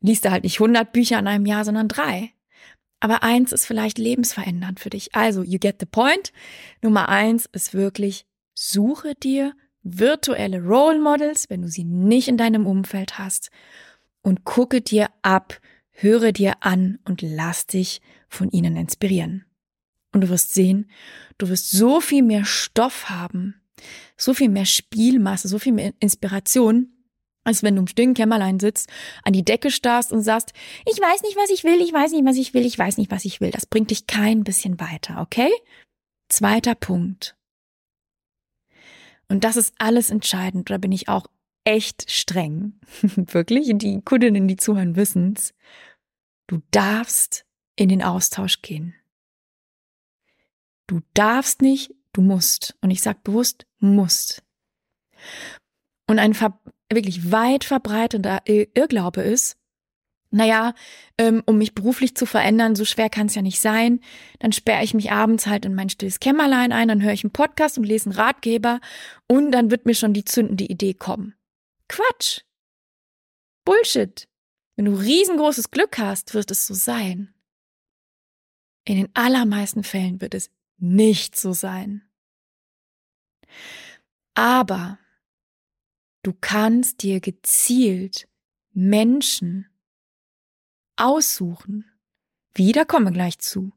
[0.00, 2.32] Liest du halt nicht 100 Bücher in einem Jahr, sondern drei.
[3.00, 5.14] Aber eins ist vielleicht lebensverändernd für dich.
[5.14, 6.32] Also, you get the point.
[6.80, 12.66] Nummer eins ist wirklich, suche dir virtuelle Role Models, wenn du sie nicht in deinem
[12.66, 13.50] Umfeld hast,
[14.24, 15.60] und gucke dir ab,
[15.90, 19.44] höre dir an und lass dich von ihnen inspirieren.
[20.12, 20.90] Und du wirst sehen,
[21.38, 23.60] du wirst so viel mehr Stoff haben,
[24.16, 26.88] so viel mehr Spielmasse, so viel mehr Inspiration,
[27.44, 28.88] als wenn du im stillen Kämmerlein sitzt,
[29.22, 30.52] an die Decke starrst und sagst,
[30.86, 33.10] ich weiß nicht, was ich will, ich weiß nicht, was ich will, ich weiß nicht,
[33.10, 33.50] was ich will.
[33.50, 35.50] Das bringt dich kein bisschen weiter, okay?
[36.28, 37.36] Zweiter Punkt.
[39.28, 41.26] Und das ist alles entscheidend, da bin ich auch
[41.64, 42.74] echt streng.
[43.02, 45.54] Wirklich, die Kundinnen, die zuhören, wissen's.
[46.46, 47.46] Du darfst
[47.76, 48.94] in den Austausch gehen.
[50.86, 52.74] Du darfst nicht Du musst.
[52.80, 54.42] Und ich sage bewusst, musst.
[56.06, 56.34] Und ein
[56.90, 59.56] wirklich weit verbreiteter Irrglaube ist,
[60.30, 60.74] naja,
[61.18, 64.00] ähm, um mich beruflich zu verändern, so schwer kann es ja nicht sein.
[64.40, 67.32] Dann sperre ich mich abends halt in mein stilles Kämmerlein ein, dann höre ich einen
[67.32, 68.80] Podcast und lese einen Ratgeber
[69.28, 71.34] und dann wird mir schon die zündende Idee kommen.
[71.94, 72.40] Quatsch.
[73.64, 74.28] Bullshit.
[74.74, 77.32] Wenn du riesengroßes Glück hast, wird es so sein.
[78.84, 82.02] In den allermeisten Fällen wird es nicht so sein.
[84.34, 84.98] Aber
[86.24, 88.28] du kannst dir gezielt
[88.72, 89.68] Menschen
[90.96, 91.88] aussuchen,
[92.54, 93.72] wie, da kommen wir gleich zu,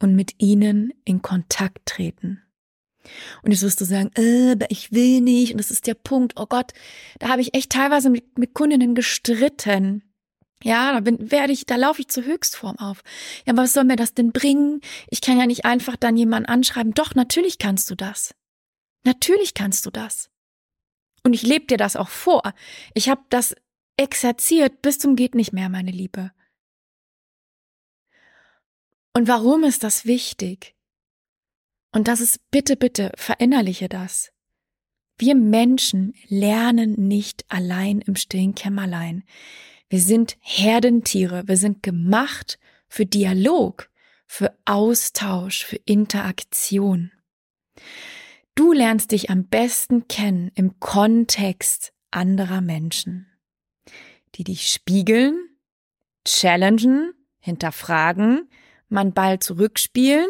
[0.00, 2.43] und mit ihnen in Kontakt treten.
[3.42, 6.46] Und jetzt wirst du sagen, äh, ich will nicht, und das ist der Punkt, oh
[6.46, 6.72] Gott,
[7.18, 10.02] da habe ich echt teilweise mit, mit Kundinnen gestritten.
[10.62, 13.02] Ja, da bin, werde ich, da laufe ich zur Höchstform auf.
[13.46, 14.80] Ja, aber was soll mir das denn bringen?
[15.10, 16.94] Ich kann ja nicht einfach dann jemanden anschreiben.
[16.94, 18.34] Doch, natürlich kannst du das.
[19.04, 20.30] Natürlich kannst du das.
[21.22, 22.42] Und ich lebe dir das auch vor.
[22.94, 23.54] Ich habe das
[23.96, 26.32] exerziert bis zum geht nicht mehr, meine Liebe.
[29.12, 30.73] Und warum ist das wichtig?
[31.94, 34.32] Und das ist bitte, bitte, verinnerliche das.
[35.16, 39.22] Wir Menschen lernen nicht allein im stillen Kämmerlein.
[39.88, 41.46] Wir sind Herdentiere.
[41.46, 43.90] Wir sind gemacht für Dialog,
[44.26, 47.12] für Austausch, für Interaktion.
[48.56, 53.28] Du lernst dich am besten kennen im Kontext anderer Menschen,
[54.34, 55.48] die dich spiegeln,
[56.26, 58.50] challengen, hinterfragen,
[58.90, 60.26] einen Ball zurückspielen,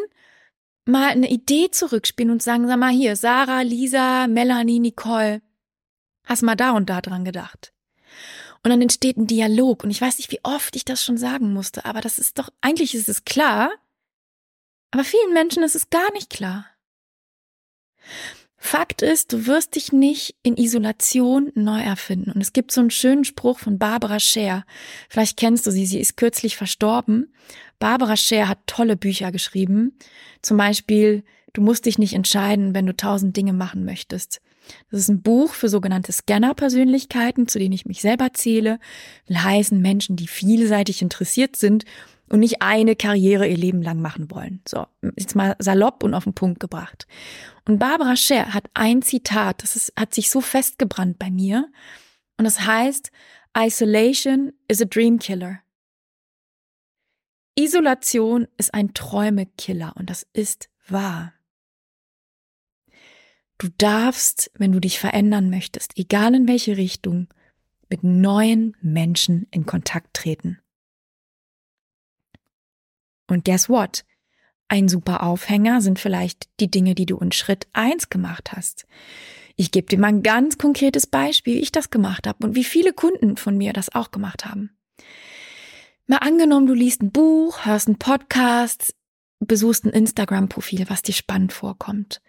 [0.85, 5.41] mal eine Idee zurückspielen und sagen, sag mal hier, Sarah, Lisa, Melanie, Nicole,
[6.23, 7.73] hast mal da und da dran gedacht.
[8.63, 9.83] Und dann entsteht ein Dialog.
[9.83, 12.49] Und ich weiß nicht, wie oft ich das schon sagen musste, aber das ist doch,
[12.61, 13.71] eigentlich ist es klar.
[14.91, 16.65] Aber vielen Menschen ist es gar nicht klar.
[18.57, 22.31] Fakt ist, du wirst dich nicht in Isolation neu erfinden.
[22.31, 24.65] Und es gibt so einen schönen Spruch von Barbara Scher.
[25.09, 27.31] Vielleicht kennst du sie, sie ist kürzlich verstorben.
[27.79, 29.97] Barbara Scher hat tolle Bücher geschrieben.
[30.41, 34.41] Zum Beispiel, du musst dich nicht entscheiden, wenn du tausend Dinge machen möchtest.
[34.89, 38.79] Das ist ein Buch für sogenannte Scanner-Persönlichkeiten, zu denen ich mich selber zähle.
[39.27, 41.85] Will heißen Menschen, die vielseitig interessiert sind
[42.29, 44.61] und nicht eine Karriere ihr Leben lang machen wollen.
[44.67, 47.07] So, jetzt mal salopp und auf den Punkt gebracht.
[47.67, 51.67] Und Barbara Scher hat ein Zitat, das ist, hat sich so festgebrannt bei mir.
[52.37, 53.11] Und das heißt,
[53.57, 55.59] Isolation is a dream killer.
[57.57, 61.33] Isolation ist ein Träumekiller und das ist wahr.
[63.57, 67.27] Du darfst, wenn du dich verändern möchtest, egal in welche Richtung,
[67.89, 70.59] mit neuen Menschen in Kontakt treten.
[73.27, 74.03] Und guess what?
[74.67, 78.85] Ein super Aufhänger sind vielleicht die Dinge, die du in Schritt eins gemacht hast.
[79.55, 82.63] Ich gebe dir mal ein ganz konkretes Beispiel, wie ich das gemacht habe und wie
[82.63, 84.75] viele Kunden von mir das auch gemacht haben.
[86.07, 88.95] Mal angenommen, du liest ein Buch, hörst einen Podcast,
[89.39, 92.21] besuchst ein Instagram-Profil, was dir spannend vorkommt.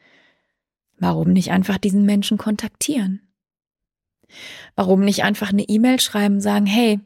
[0.99, 3.21] Warum nicht einfach diesen Menschen kontaktieren?
[4.77, 7.01] Warum nicht einfach eine E-Mail schreiben, sagen, hey,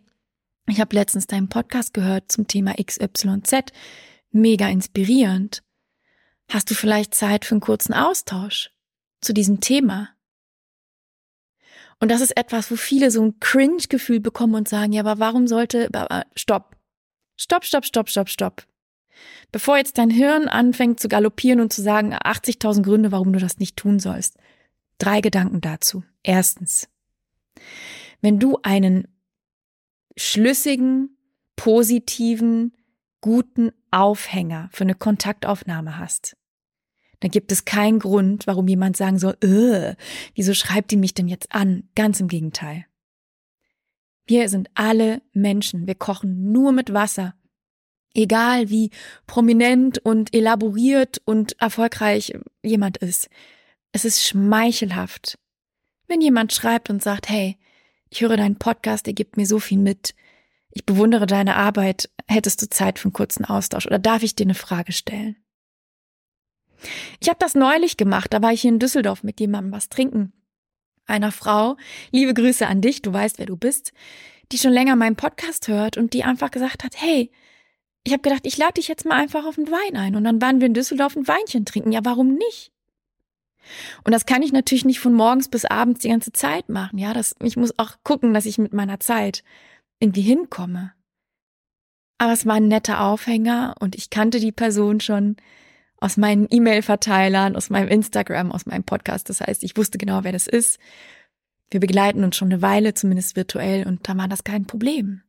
[0.68, 3.72] ich habe letztens deinen Podcast gehört zum Thema XYZ,
[4.30, 5.64] mega inspirierend.
[6.48, 8.70] Hast du vielleicht Zeit für einen kurzen Austausch
[9.20, 10.10] zu diesem Thema?
[12.00, 15.46] Und das ist etwas, wo viele so ein Cringe-Gefühl bekommen und sagen, ja, aber warum
[15.46, 15.90] sollte,
[16.34, 16.76] stopp,
[17.36, 18.66] stopp, stopp, stopp, stopp, stopp.
[19.52, 23.58] Bevor jetzt dein Hirn anfängt zu galoppieren und zu sagen, 80.000 Gründe, warum du das
[23.58, 24.38] nicht tun sollst.
[24.98, 26.02] Drei Gedanken dazu.
[26.22, 26.88] Erstens,
[28.22, 29.08] wenn du einen
[30.16, 31.16] schlüssigen,
[31.56, 32.74] positiven,
[33.20, 36.36] guten Aufhänger für eine Kontaktaufnahme hast,
[37.20, 39.94] dann gibt es keinen Grund, warum jemand sagen soll, äh,
[40.34, 41.84] wieso schreibt die mich denn jetzt an?
[41.94, 42.86] Ganz im Gegenteil.
[44.26, 45.86] Wir sind alle Menschen.
[45.86, 47.34] Wir kochen nur mit Wasser
[48.14, 48.90] Egal wie
[49.26, 53.28] prominent und elaboriert und erfolgreich jemand ist.
[53.92, 55.38] Es ist schmeichelhaft.
[56.08, 57.56] Wenn jemand schreibt und sagt, hey,
[58.08, 60.14] ich höre deinen Podcast, der gibt mir so viel mit.
[60.72, 62.10] Ich bewundere deine Arbeit.
[62.26, 65.36] Hättest du Zeit für einen kurzen Austausch oder darf ich dir eine Frage stellen?
[67.20, 70.32] Ich habe das neulich gemacht, da war ich hier in Düsseldorf mit jemandem was trinken.
[71.06, 71.76] Einer Frau,
[72.12, 73.92] liebe Grüße an dich, du weißt, wer du bist,
[74.52, 77.30] die schon länger meinen Podcast hört und die einfach gesagt hat, hey,
[78.04, 80.16] ich habe gedacht, ich lade dich jetzt mal einfach auf einen Wein ein.
[80.16, 81.92] Und dann waren wir in Düsseldorf ein Weinchen trinken.
[81.92, 82.72] Ja, warum nicht?
[84.04, 86.98] Und das kann ich natürlich nicht von morgens bis abends die ganze Zeit machen.
[86.98, 89.44] Ja, das, ich muss auch gucken, dass ich mit meiner Zeit
[89.98, 90.92] irgendwie hinkomme.
[92.18, 95.36] Aber es war ein netter Aufhänger und ich kannte die Person schon
[96.00, 99.28] aus meinen E-Mail-Verteilern, aus meinem Instagram, aus meinem Podcast.
[99.28, 100.78] Das heißt, ich wusste genau, wer das ist.
[101.70, 105.22] Wir begleiten uns schon eine Weile, zumindest virtuell, und da war das kein Problem.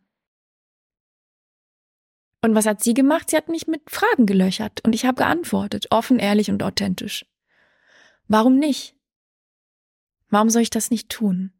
[2.43, 3.29] Und was hat sie gemacht?
[3.29, 7.25] Sie hat mich mit Fragen gelöchert und ich habe geantwortet, offen, ehrlich und authentisch.
[8.27, 8.95] Warum nicht?
[10.29, 11.51] Warum soll ich das nicht tun?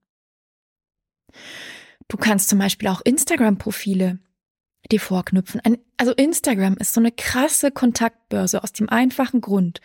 [2.08, 4.19] Du kannst zum Beispiel auch Instagram-Profile
[4.91, 5.62] dir vorknüpfen.
[5.97, 9.82] also Instagram ist so eine krasse Kontaktbörse aus dem einfachen Grund.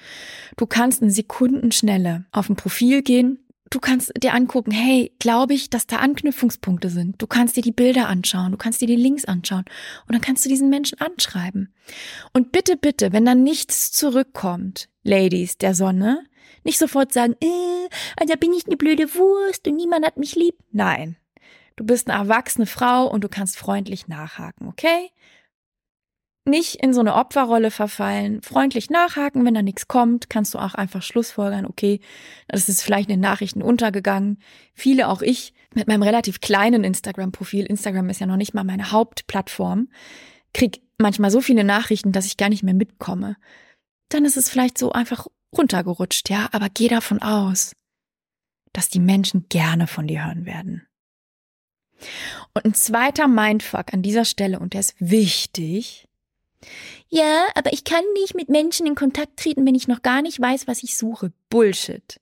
[0.56, 3.38] Du kannst in Sekundenschnelle auf ein Profil gehen,
[3.70, 7.20] du kannst dir angucken, hey, glaube ich, dass da Anknüpfungspunkte sind.
[7.20, 9.64] Du kannst dir die Bilder anschauen, du kannst dir die Links anschauen
[10.06, 11.74] und dann kannst du diesen Menschen anschreiben.
[12.32, 16.24] Und bitte, bitte, wenn dann nichts zurückkommt, Ladies der Sonne,
[16.64, 20.56] nicht sofort sagen, äh, also bin ich eine blöde Wurst und niemand hat mich lieb.
[20.72, 21.16] Nein.
[21.76, 25.10] Du bist eine erwachsene Frau und du kannst freundlich nachhaken, okay?
[26.46, 30.74] nicht in so eine Opferrolle verfallen, freundlich nachhaken, wenn da nichts kommt, kannst du auch
[30.74, 32.00] einfach Schlussfolgern, okay,
[32.48, 34.38] das ist vielleicht in den Nachrichten untergegangen.
[34.72, 38.92] Viele, auch ich, mit meinem relativ kleinen Instagram-Profil, Instagram ist ja noch nicht mal meine
[38.92, 39.88] Hauptplattform,
[40.54, 43.36] krieg manchmal so viele Nachrichten, dass ich gar nicht mehr mitkomme.
[44.08, 47.74] Dann ist es vielleicht so einfach runtergerutscht, ja, aber geh davon aus,
[48.72, 50.86] dass die Menschen gerne von dir hören werden.
[52.54, 56.06] Und ein zweiter Mindfuck an dieser Stelle, und der ist wichtig,
[57.08, 60.40] ja, aber ich kann nicht mit Menschen in Kontakt treten, wenn ich noch gar nicht
[60.40, 61.32] weiß, was ich suche.
[61.50, 62.20] Bullshit.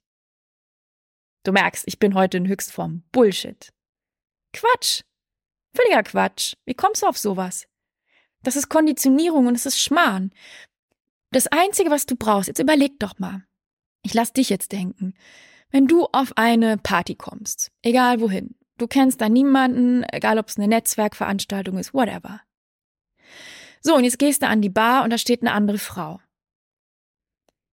[1.44, 3.02] Du merkst, ich bin heute in Höchstform.
[3.12, 3.72] Bullshit.
[4.52, 5.02] Quatsch.
[5.74, 6.54] Völliger Quatsch.
[6.64, 7.66] Wie kommst du auf sowas?
[8.42, 10.32] Das ist Konditionierung und es ist Schmarrn.
[11.30, 13.44] Das Einzige, was du brauchst, jetzt überleg doch mal.
[14.02, 15.14] Ich lass dich jetzt denken.
[15.70, 20.56] Wenn du auf eine Party kommst, egal wohin, du kennst da niemanden, egal ob es
[20.56, 22.40] eine Netzwerkveranstaltung ist, whatever.
[23.80, 26.20] So, und jetzt gehst du an die Bar und da steht eine andere Frau.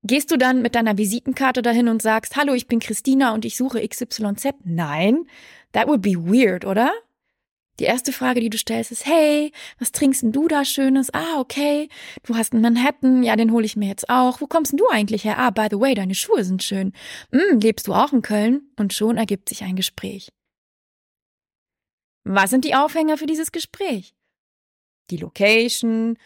[0.04, 3.56] Gehst du dann mit deiner Visitenkarte dahin und sagst, hallo, ich bin Christina und ich
[3.56, 4.56] suche XYZ?
[4.64, 5.28] Nein,
[5.74, 6.92] that would be weird, oder?
[7.80, 11.14] Die erste Frage, die du stellst, ist, hey, was trinkst denn du da Schönes?
[11.14, 11.88] Ah, okay,
[12.24, 14.42] du hast einen Manhattan, ja, den hole ich mir jetzt auch.
[14.42, 15.38] Wo kommst denn du eigentlich her?
[15.38, 16.94] Ah, by the way, deine Schuhe sind schön.
[17.32, 18.62] Hm, lebst du auch in Köln?
[18.78, 20.30] Und schon ergibt sich ein Gespräch.
[22.24, 24.14] Was sind die Aufhänger für dieses Gespräch?
[25.12, 26.18] die Location,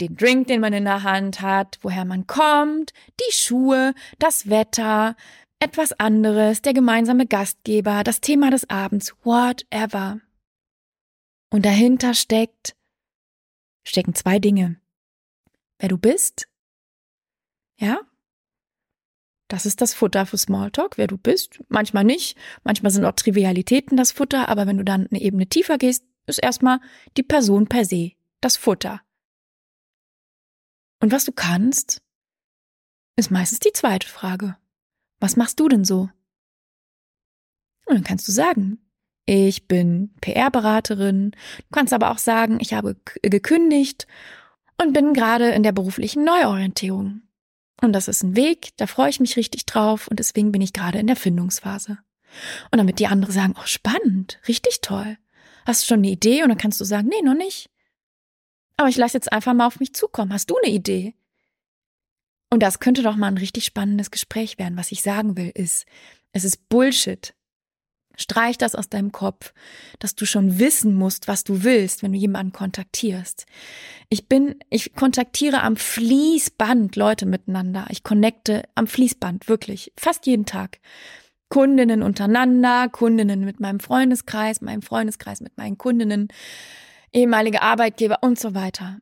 [0.00, 5.16] den Drink, den man in der Hand hat, woher man kommt, die Schuhe, das Wetter,
[5.58, 10.20] etwas anderes, der gemeinsame Gastgeber, das Thema des Abends, whatever.
[11.50, 12.76] Und dahinter steckt,
[13.86, 14.80] stecken zwei Dinge.
[15.78, 16.48] Wer du bist,
[17.78, 18.00] ja,
[19.48, 21.60] das ist das Futter für Smalltalk, wer du bist.
[21.68, 25.78] Manchmal nicht, manchmal sind auch Trivialitäten das Futter, aber wenn du dann eine Ebene tiefer
[25.78, 26.80] gehst, ist erstmal
[27.16, 29.00] die Person per se, das Futter.
[31.00, 32.02] Und was du kannst,
[33.16, 34.56] ist meistens die zweite Frage.
[35.20, 36.10] Was machst du denn so?
[37.86, 38.78] Und dann kannst du sagen,
[39.26, 41.30] ich bin PR-Beraterin.
[41.30, 44.06] Du kannst aber auch sagen, ich habe gekündigt
[44.80, 47.22] und bin gerade in der beruflichen Neuorientierung.
[47.82, 50.72] Und das ist ein Weg, da freue ich mich richtig drauf und deswegen bin ich
[50.72, 51.98] gerade in der Findungsphase.
[52.70, 55.18] Und damit die anderen sagen, oh spannend, richtig toll.
[55.66, 56.42] Hast du schon eine Idee?
[56.42, 57.70] Und dann kannst du sagen, nee, noch nicht.
[58.76, 60.32] Aber ich lasse jetzt einfach mal auf mich zukommen.
[60.32, 61.14] Hast du eine Idee?
[62.50, 64.78] Und das könnte doch mal ein richtig spannendes Gespräch werden.
[64.78, 65.86] Was ich sagen will, ist,
[66.32, 67.34] es ist Bullshit.
[68.16, 69.52] Streich das aus deinem Kopf,
[69.98, 73.46] dass du schon wissen musst, was du willst, wenn du jemanden kontaktierst.
[74.08, 77.86] Ich bin, ich kontaktiere am Fließband Leute miteinander.
[77.90, 80.80] Ich connecte am Fließband, wirklich, fast jeden Tag.
[81.48, 86.28] Kundinnen untereinander, Kundinnen mit meinem Freundeskreis, meinem Freundeskreis mit meinen Kundinnen,
[87.12, 88.98] ehemalige Arbeitgeber und so weiter.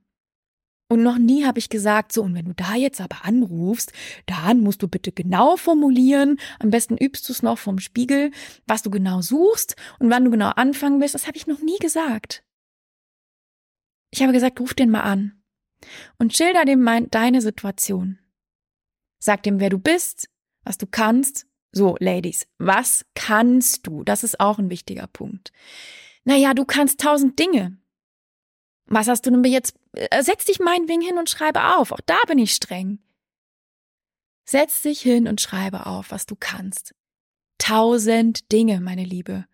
[0.89, 3.93] Und noch nie habe ich gesagt, so, und wenn du da jetzt aber anrufst,
[4.27, 8.31] dann musst du bitte genau formulieren, am besten übst du es noch vom Spiegel,
[8.67, 11.79] was du genau suchst und wann du genau anfangen willst, das habe ich noch nie
[11.79, 12.45] gesagt.
[14.11, 15.43] Ich habe gesagt, ruf den mal an
[16.19, 18.19] und schilder dem deine Situation.
[19.19, 20.29] Sag dem, wer du bist,
[20.65, 24.05] was du kannst so, Ladies, was kannst du?
[24.05, 25.51] Das ist auch ein wichtiger Punkt.
[26.25, 27.77] Naja, du kannst tausend Dinge.
[28.87, 29.75] Was hast du denn jetzt?
[29.93, 31.93] Äh, setz dich meinetwegen hin und schreibe auf.
[31.93, 32.99] Auch da bin ich streng.
[34.45, 36.95] Setz dich hin und schreibe auf, was du kannst.
[37.59, 39.47] Tausend Dinge, meine Liebe.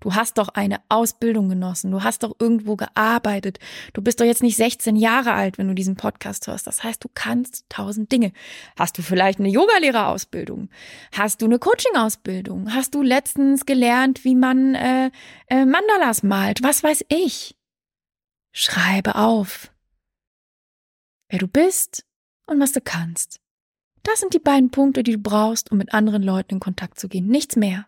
[0.00, 3.58] Du hast doch eine Ausbildung genossen, du hast doch irgendwo gearbeitet,
[3.92, 6.66] du bist doch jetzt nicht 16 Jahre alt, wenn du diesen Podcast hörst.
[6.66, 8.32] Das heißt, du kannst tausend Dinge.
[8.78, 10.70] Hast du vielleicht eine Yogalehrerausbildung?
[11.12, 12.72] Hast du eine Coaching-Ausbildung?
[12.74, 15.10] Hast du letztens gelernt, wie man äh,
[15.48, 16.62] äh, Mandalas malt?
[16.62, 17.59] Was weiß ich?
[18.52, 19.72] Schreibe auf,
[21.28, 22.04] wer du bist
[22.46, 23.40] und was du kannst.
[24.02, 27.08] Das sind die beiden Punkte, die du brauchst, um mit anderen Leuten in Kontakt zu
[27.08, 27.26] gehen.
[27.26, 27.86] Nichts mehr.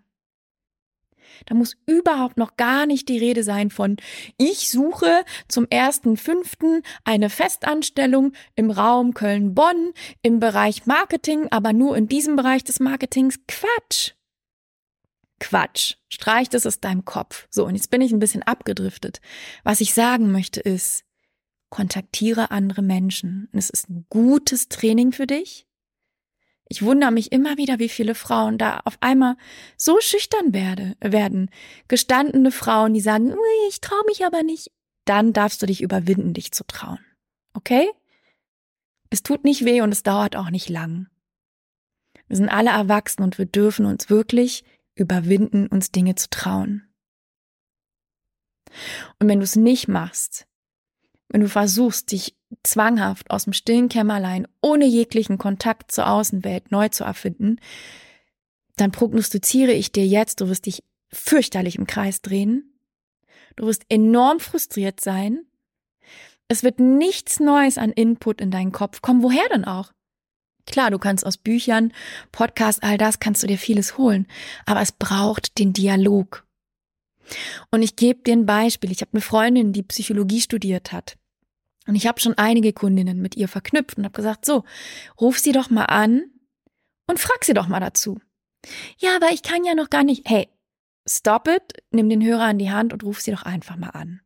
[1.47, 3.97] Da muss überhaupt noch gar nicht die Rede sein von,
[4.37, 11.97] ich suche zum ersten fünften eine Festanstellung im Raum Köln-Bonn im Bereich Marketing, aber nur
[11.97, 13.41] in diesem Bereich des Marketings.
[13.49, 14.13] Quatsch.
[15.43, 15.97] Quatsch.
[16.09, 17.49] Streich das aus deinem Kopf.
[17.51, 19.21] So, und jetzt bin ich ein bisschen abgedriftet.
[19.65, 21.05] Was ich sagen möchte ist,
[21.69, 23.49] kontaktiere andere Menschen.
[23.53, 25.67] Es ist ein gutes Training für dich.
[26.69, 29.37] Ich wundere mich immer wieder, wie viele Frauen da auf einmal
[29.77, 31.51] so schüchtern werde, werden.
[31.89, 33.35] Gestandene Frauen, die sagen,
[33.69, 34.71] ich traue mich aber nicht.
[35.05, 37.01] Dann darfst du dich überwinden, dich zu trauen.
[37.53, 37.91] Okay?
[39.11, 41.09] Es tut nicht weh und es dauert auch nicht lang.
[42.29, 46.93] Wir sind alle erwachsen und wir dürfen uns wirklich überwinden, uns Dinge zu trauen.
[49.19, 50.47] Und wenn du es nicht machst,
[51.29, 56.89] wenn du versuchst, dich zwanghaft aus dem stillen Kämmerlein ohne jeglichen Kontakt zur Außenwelt neu
[56.89, 57.57] zu erfinden,
[58.77, 62.79] dann prognostiziere ich dir jetzt, du wirst dich fürchterlich im Kreis drehen,
[63.57, 65.47] du wirst enorm frustriert sein,
[66.49, 69.93] es wird nichts Neues an Input in deinen Kopf kommen, woher denn auch?
[70.67, 71.93] Klar, du kannst aus Büchern,
[72.31, 74.27] Podcasts, all das kannst du dir vieles holen,
[74.65, 76.47] aber es braucht den Dialog.
[77.71, 78.91] Und ich gebe dir ein Beispiel.
[78.91, 81.17] Ich habe eine Freundin, die Psychologie studiert hat.
[81.87, 84.65] Und ich habe schon einige Kundinnen mit ihr verknüpft und habe gesagt, so,
[85.21, 86.25] ruf sie doch mal an
[87.09, 88.21] und frag sie doch mal dazu.
[88.99, 90.29] Ja, aber ich kann ja noch gar nicht.
[90.29, 90.49] Hey,
[91.09, 94.21] stop it, nimm den Hörer in die Hand und ruf sie doch einfach mal an.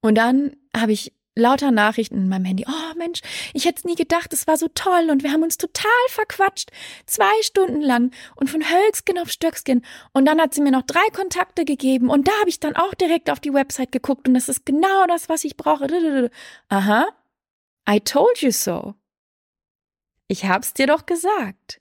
[0.00, 2.64] Und dann habe ich lauter Nachrichten in meinem Handy.
[2.68, 3.20] Oh Mensch,
[3.54, 6.70] ich hätte es nie gedacht, es war so toll und wir haben uns total verquatscht.
[7.06, 9.82] Zwei Stunden lang und von Hölzgen auf Stöckskin.
[10.12, 12.94] Und dann hat sie mir noch drei Kontakte gegeben und da habe ich dann auch
[12.94, 16.30] direkt auf die Website geguckt und das ist genau das, was ich brauche.
[16.68, 17.08] Aha.
[17.88, 18.94] I told you so.
[20.28, 21.80] Ich hab's dir doch gesagt.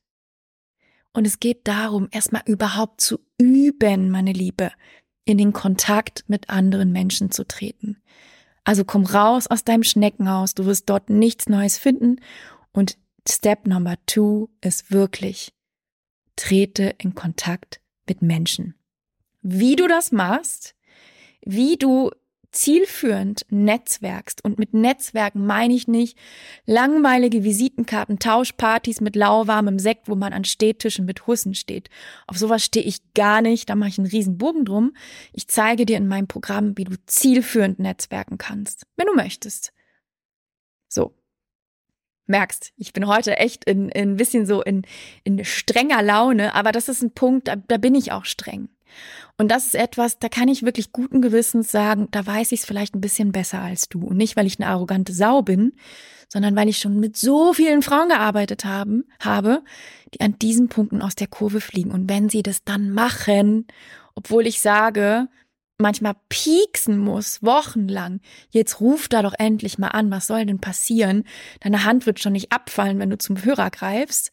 [1.13, 4.72] Und es geht darum, erstmal überhaupt zu üben, meine Liebe,
[5.26, 8.02] in den Kontakt mit anderen Menschen zu treten.
[8.63, 12.22] Also komm raus aus deinem Schneckenhaus, du wirst dort nichts Neues finden.
[12.72, 15.54] Und Step Number Two ist wirklich,
[16.36, 18.76] trete in Kontakt mit Menschen.
[19.41, 20.76] Wie du das machst,
[21.45, 22.12] wie du
[22.51, 24.43] zielführend netzwerkst.
[24.43, 26.17] Und mit Netzwerken meine ich nicht
[26.65, 31.89] langweilige Visitenkarten, Tauschpartys mit lauwarmem Sekt, wo man an Stehtischen mit Hussen steht.
[32.27, 34.93] Auf sowas stehe ich gar nicht, da mache ich einen riesen Bogen drum.
[35.33, 39.71] Ich zeige dir in meinem Programm, wie du zielführend netzwerken kannst, wenn du möchtest.
[40.88, 41.15] So.
[42.25, 44.83] Merkst, ich bin heute echt in, in ein bisschen so in,
[45.23, 48.69] in strenger Laune, aber das ist ein Punkt, da, da bin ich auch streng.
[49.39, 52.65] Und das ist etwas, da kann ich wirklich guten Gewissens sagen, da weiß ich es
[52.65, 54.06] vielleicht ein bisschen besser als du.
[54.06, 55.71] Und nicht, weil ich eine arrogante Sau bin,
[56.28, 59.63] sondern weil ich schon mit so vielen Frauen gearbeitet haben, habe,
[60.13, 61.91] die an diesen Punkten aus der Kurve fliegen.
[61.91, 63.65] Und wenn sie das dann machen,
[64.13, 65.30] obwohl ich sage,
[65.78, 71.23] manchmal pieksen muss, wochenlang, jetzt ruf da doch endlich mal an, was soll denn passieren?
[71.62, 74.32] Deine Hand wird schon nicht abfallen, wenn du zum Hörer greifst.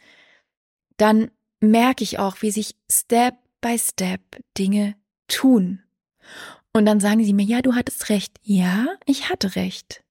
[0.96, 4.20] Dann merke ich auch, wie sich Step by Step
[4.56, 4.94] Dinge
[5.26, 5.82] tun.
[6.72, 8.38] Und dann sagen sie mir, ja, du hattest recht.
[8.42, 10.04] Ja, ich hatte recht.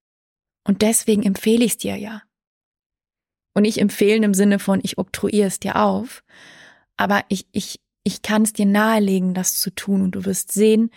[0.64, 2.22] Und deswegen empfehle ich es dir ja.
[3.54, 6.22] Und ich empfehlen im Sinne von, ich oktroyiere es dir auf.
[6.98, 10.02] Aber ich, ich, ich kann es dir nahelegen, das zu tun.
[10.02, 10.90] Und du wirst sehen,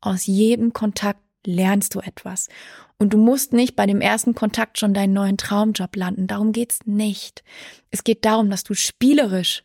[0.00, 2.48] aus jedem Kontakt lernst du etwas.
[2.96, 6.28] Und du musst nicht bei dem ersten Kontakt schon deinen neuen Traumjob landen.
[6.28, 7.42] Darum geht's nicht.
[7.90, 9.64] Es geht darum, dass du spielerisch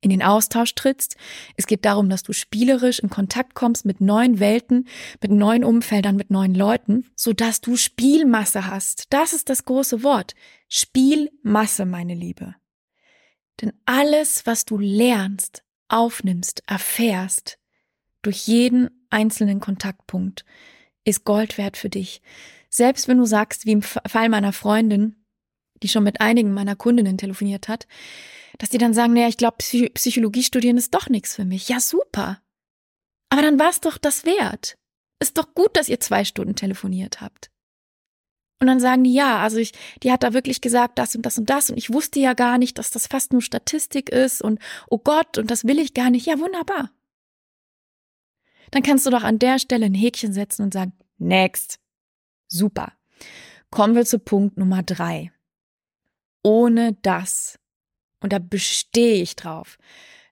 [0.00, 1.16] in den Austausch trittst.
[1.56, 4.88] Es geht darum, dass du spielerisch in Kontakt kommst mit neuen Welten,
[5.20, 9.06] mit neuen Umfeldern, mit neuen Leuten, so dass du Spielmasse hast.
[9.10, 10.34] Das ist das große Wort.
[10.68, 12.54] Spielmasse, meine Liebe.
[13.60, 17.58] Denn alles, was du lernst, aufnimmst, erfährst,
[18.22, 20.44] durch jeden einzelnen Kontaktpunkt,
[21.04, 22.22] ist Gold wert für dich.
[22.68, 25.16] Selbst wenn du sagst, wie im Fall meiner Freundin,
[25.82, 27.86] die schon mit einigen meiner Kundinnen telefoniert hat,
[28.58, 31.68] dass die dann sagen, naja, ich glaube, Psychologie studieren ist doch nichts für mich.
[31.68, 32.40] Ja, super.
[33.30, 34.76] Aber dann war es doch das wert.
[35.20, 37.50] Ist doch gut, dass ihr zwei Stunden telefoniert habt.
[38.60, 41.38] Und dann sagen die, ja, also ich, die hat da wirklich gesagt, das und das
[41.38, 44.60] und das und ich wusste ja gar nicht, dass das fast nur Statistik ist und
[44.88, 46.26] oh Gott, und das will ich gar nicht.
[46.26, 46.90] Ja, wunderbar.
[48.70, 51.80] Dann kannst du doch an der Stelle ein Häkchen setzen und sagen, next.
[52.48, 52.92] Super.
[53.70, 55.32] Kommen wir zu Punkt Nummer drei.
[56.42, 57.58] Ohne das.
[58.20, 59.78] Und da bestehe ich drauf.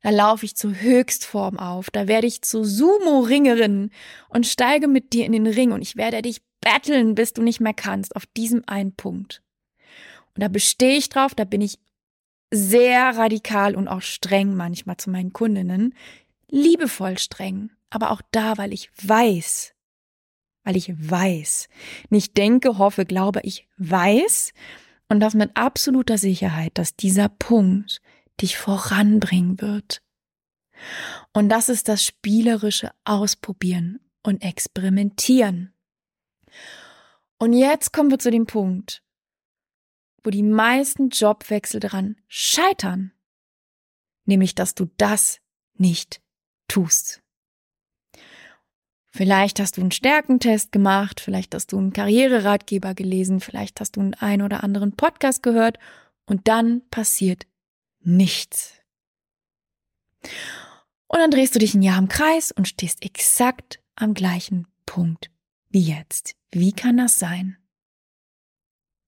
[0.02, 3.90] Da laufe ich zur Höchstform auf, da werde ich zur Sumo-Ringerin
[4.28, 7.60] und steige mit dir in den Ring und ich werde dich betteln, bis du nicht
[7.60, 9.42] mehr kannst, auf diesem einen Punkt.
[10.34, 11.80] Und da bestehe ich drauf, da bin ich
[12.52, 15.94] sehr radikal und auch streng manchmal zu meinen Kundinnen,
[16.48, 19.74] liebevoll streng, aber auch da, weil ich weiß,
[20.64, 21.68] weil ich weiß,
[22.08, 24.52] nicht denke, hoffe, glaube, ich weiß
[25.08, 28.00] und das mit absoluter Sicherheit, dass dieser Punkt
[28.40, 30.02] dich voranbringen wird.
[31.32, 35.74] Und das ist das spielerische Ausprobieren und Experimentieren.
[37.38, 39.02] Und jetzt kommen wir zu dem Punkt,
[40.22, 43.12] wo die meisten Jobwechsel daran scheitern,
[44.24, 45.40] nämlich dass du das
[45.74, 46.20] nicht
[46.68, 47.22] tust.
[49.10, 54.00] Vielleicht hast du einen Stärkentest gemacht, vielleicht hast du einen Karriereratgeber gelesen, vielleicht hast du
[54.00, 55.78] einen ein oder anderen Podcast gehört
[56.26, 57.46] und dann passiert
[58.00, 58.74] nichts.
[61.06, 65.30] Und dann drehst du dich ein Jahr im Kreis und stehst exakt am gleichen Punkt
[65.70, 66.34] wie jetzt.
[66.50, 67.56] Wie kann das sein?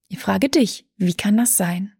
[0.07, 1.93] Ich frage dich, wie kann das sein?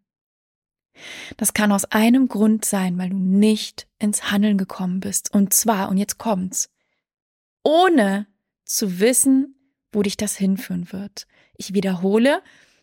[1.37, 5.33] Das kann aus einem Grund sein, weil du nicht ins Handeln gekommen bist.
[5.33, 6.69] Und zwar, und jetzt kommt's,
[7.63, 8.27] ohne
[8.63, 9.55] zu wissen,
[9.91, 11.27] wo dich das hinführen wird.
[11.55, 12.41] Ich wiederhole,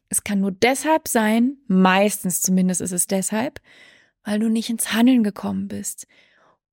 [0.09, 3.61] es kann nur deshalb sein, meistens zumindest ist es deshalb,
[4.24, 6.07] weil du nicht ins Handeln gekommen bist,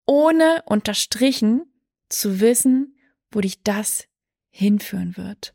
[0.05, 1.63] ohne unterstrichen
[2.09, 2.97] zu wissen,
[3.31, 4.07] wo dich das
[4.49, 5.53] hinführen wird.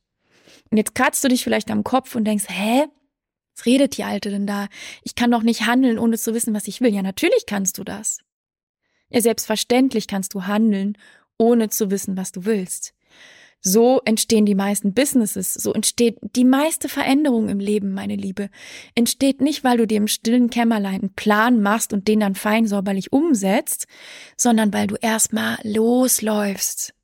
[0.71, 2.87] Und jetzt kratzt du dich vielleicht am Kopf und denkst, hä?
[3.57, 4.69] Was redet die Alte denn da?
[5.03, 6.95] Ich kann doch nicht handeln, ohne zu wissen, was ich will.
[6.95, 8.21] Ja, natürlich kannst du das.
[9.11, 10.97] Ja, selbstverständlich kannst du handeln,
[11.41, 12.95] ohne zu wissen, was du willst.
[13.63, 18.49] So entstehen die meisten Businesses, so entsteht die meiste Veränderung im Leben, meine Liebe.
[18.95, 22.67] Entsteht nicht, weil du dir im stillen Kämmerlein einen Plan machst und den dann fein
[22.67, 23.87] säuberlich umsetzt,
[24.37, 26.95] sondern weil du erstmal losläufst.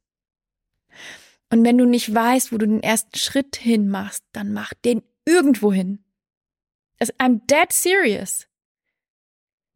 [1.50, 5.02] Und wenn du nicht weißt, wo du den ersten Schritt hin machst, dann mach den
[5.26, 6.02] irgendwo hin.
[7.20, 8.46] I'm dead serious.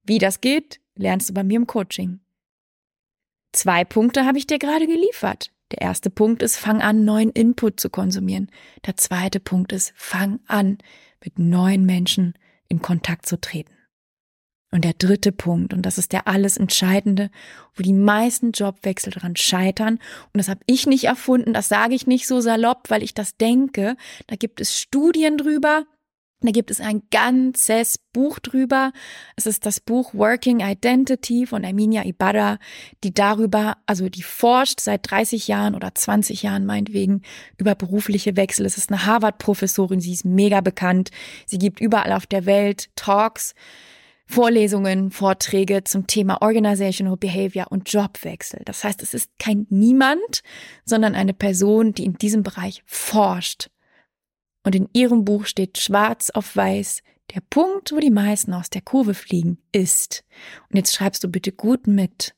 [0.04, 2.20] Wie das geht, lernst du bei mir im Coaching.
[3.52, 5.50] Zwei Punkte habe ich dir gerade geliefert.
[5.72, 8.50] Der erste Punkt ist, fang an, neuen Input zu konsumieren.
[8.86, 10.78] Der zweite Punkt ist, fang an,
[11.22, 12.34] mit neuen Menschen
[12.68, 13.72] in Kontakt zu treten.
[14.72, 17.30] Und der dritte Punkt, und das ist der alles Entscheidende,
[17.74, 22.06] wo die meisten Jobwechsel daran scheitern, und das habe ich nicht erfunden, das sage ich
[22.06, 23.96] nicht so salopp, weil ich das denke,
[24.28, 25.86] da gibt es Studien drüber,
[26.42, 28.92] da gibt es ein ganzes Buch drüber.
[29.36, 32.58] Es ist das Buch Working Identity von Erminia Ibarra,
[33.04, 37.22] die darüber, also die forscht seit 30 Jahren oder 20 Jahren meinetwegen
[37.58, 38.64] über berufliche Wechsel.
[38.64, 41.10] Es ist eine Harvard-Professorin, sie ist mega bekannt.
[41.46, 43.54] Sie gibt überall auf der Welt Talks,
[44.24, 48.62] Vorlesungen, Vorträge zum Thema Organizational Behavior und Jobwechsel.
[48.64, 50.42] Das heißt, es ist kein Niemand,
[50.84, 53.70] sondern eine Person, die in diesem Bereich forscht
[54.62, 57.02] und in ihrem Buch steht schwarz auf weiß,
[57.34, 60.24] der Punkt, wo die meisten aus der Kurve fliegen, ist.
[60.68, 62.34] Und jetzt schreibst du bitte gut mit.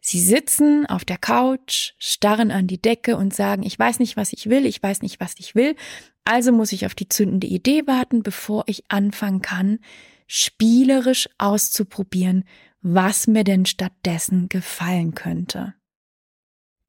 [0.00, 4.32] Sie sitzen auf der Couch, starren an die Decke und sagen, ich weiß nicht, was
[4.32, 5.76] ich will, ich weiß nicht, was ich will,
[6.24, 9.78] also muss ich auf die zündende Idee warten, bevor ich anfangen kann,
[10.26, 12.44] spielerisch auszuprobieren,
[12.80, 15.74] was mir denn stattdessen gefallen könnte.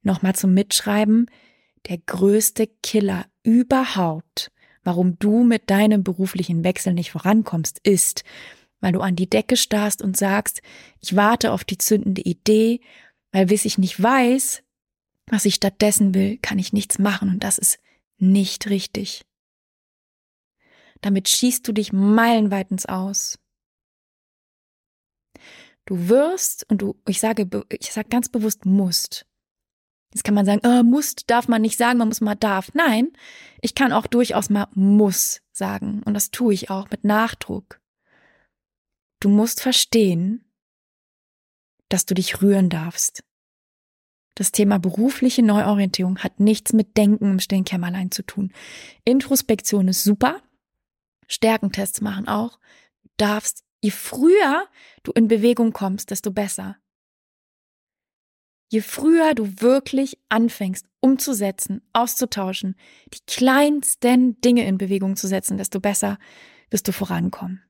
[0.01, 1.27] Nochmal zum Mitschreiben,
[1.87, 4.51] der größte Killer überhaupt,
[4.83, 8.23] warum du mit deinem beruflichen Wechsel nicht vorankommst, ist,
[8.79, 10.61] weil du an die Decke starrst und sagst,
[10.99, 12.81] ich warte auf die zündende Idee,
[13.31, 14.63] weil bis ich nicht weiß,
[15.27, 17.79] was ich stattdessen will, kann ich nichts machen und das ist
[18.17, 19.25] nicht richtig.
[21.01, 23.39] Damit schießt du dich meilenweit ins Aus.
[25.85, 29.25] Du wirst, und du, ich sage, ich sage ganz bewusst musst,
[30.13, 32.69] Jetzt kann man sagen, äh, muss darf man nicht sagen, man muss mal darf.
[32.73, 33.11] Nein,
[33.61, 36.03] ich kann auch durchaus mal muss sagen.
[36.05, 37.79] Und das tue ich auch mit Nachdruck.
[39.19, 40.45] Du musst verstehen,
[41.89, 43.23] dass du dich rühren darfst.
[44.35, 48.51] Das Thema berufliche Neuorientierung hat nichts mit Denken im stillen Kämmerlein zu tun.
[49.05, 50.41] Introspektion ist super.
[51.27, 52.59] Stärkentests machen auch.
[53.03, 54.67] Du darfst, je früher
[55.03, 56.77] du in Bewegung kommst, desto besser.
[58.73, 62.75] Je früher du wirklich anfängst, umzusetzen, auszutauschen,
[63.13, 66.17] die kleinsten Dinge in Bewegung zu setzen, desto besser
[66.71, 67.61] wirst du vorankommen.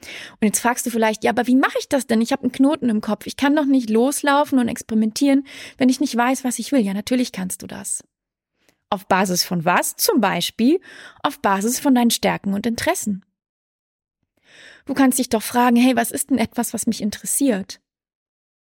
[0.00, 2.20] Und jetzt fragst du vielleicht, ja, aber wie mache ich das denn?
[2.20, 3.28] Ich habe einen Knoten im Kopf.
[3.28, 5.46] Ich kann doch nicht loslaufen und experimentieren,
[5.78, 6.80] wenn ich nicht weiß, was ich will.
[6.80, 8.02] Ja, natürlich kannst du das.
[8.90, 9.94] Auf Basis von was?
[9.94, 10.80] Zum Beispiel
[11.22, 13.24] auf Basis von deinen Stärken und Interessen.
[14.84, 17.80] Du kannst dich doch fragen, hey, was ist denn etwas, was mich interessiert?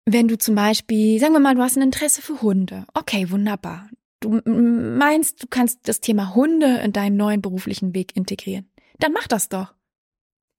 [0.04, 2.86] Wenn du zum Beispiel, sagen wir mal, du hast ein Interesse für Hunde.
[2.94, 3.88] Okay, wunderbar.
[4.20, 8.68] Du meinst, du kannst das Thema Hunde in deinen neuen beruflichen Weg integrieren.
[8.98, 9.74] Dann mach das doch.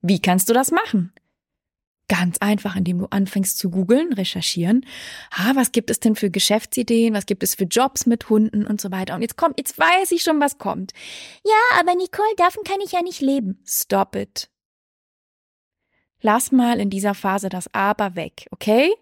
[0.02, 1.14] Wie kannst du das machen?
[2.10, 4.86] Ganz einfach, indem du anfängst zu googeln, recherchieren.
[5.32, 7.14] Ha, was gibt es denn für Geschäftsideen?
[7.14, 9.16] Was gibt es für Jobs mit Hunden und so weiter?
[9.16, 10.92] Und jetzt kommt, jetzt weiß ich schon, was kommt.
[11.46, 13.62] Ja, aber Nicole, davon kann ich ja nicht leben.
[13.66, 14.50] Stop it.
[16.20, 18.94] Lass mal in dieser Phase das Aber weg, okay?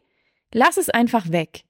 [0.53, 1.63] Lass es einfach weg.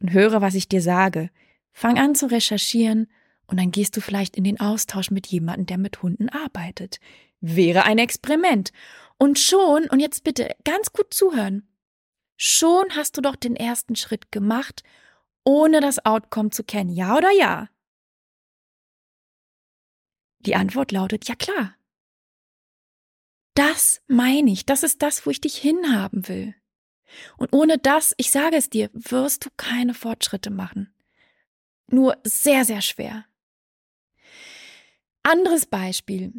[0.00, 1.30] Und höre, was ich dir sage.
[1.72, 3.08] Fang an zu recherchieren
[3.46, 7.00] und dann gehst du vielleicht in den Austausch mit jemandem, der mit Hunden arbeitet.
[7.40, 8.72] Wäre ein Experiment.
[9.18, 11.68] Und schon, und jetzt bitte ganz gut zuhören,
[12.36, 14.82] schon hast du doch den ersten Schritt gemacht,
[15.44, 16.90] ohne das Outcome zu kennen.
[16.90, 17.68] Ja oder ja?
[20.40, 21.74] Die Antwort lautet ja klar.
[23.54, 26.54] Das meine ich, das ist das, wo ich dich hinhaben will.
[27.36, 30.92] Und ohne das, ich sage es dir, wirst du keine Fortschritte machen.
[31.88, 33.24] Nur sehr, sehr schwer.
[35.22, 36.32] Anderes Beispiel.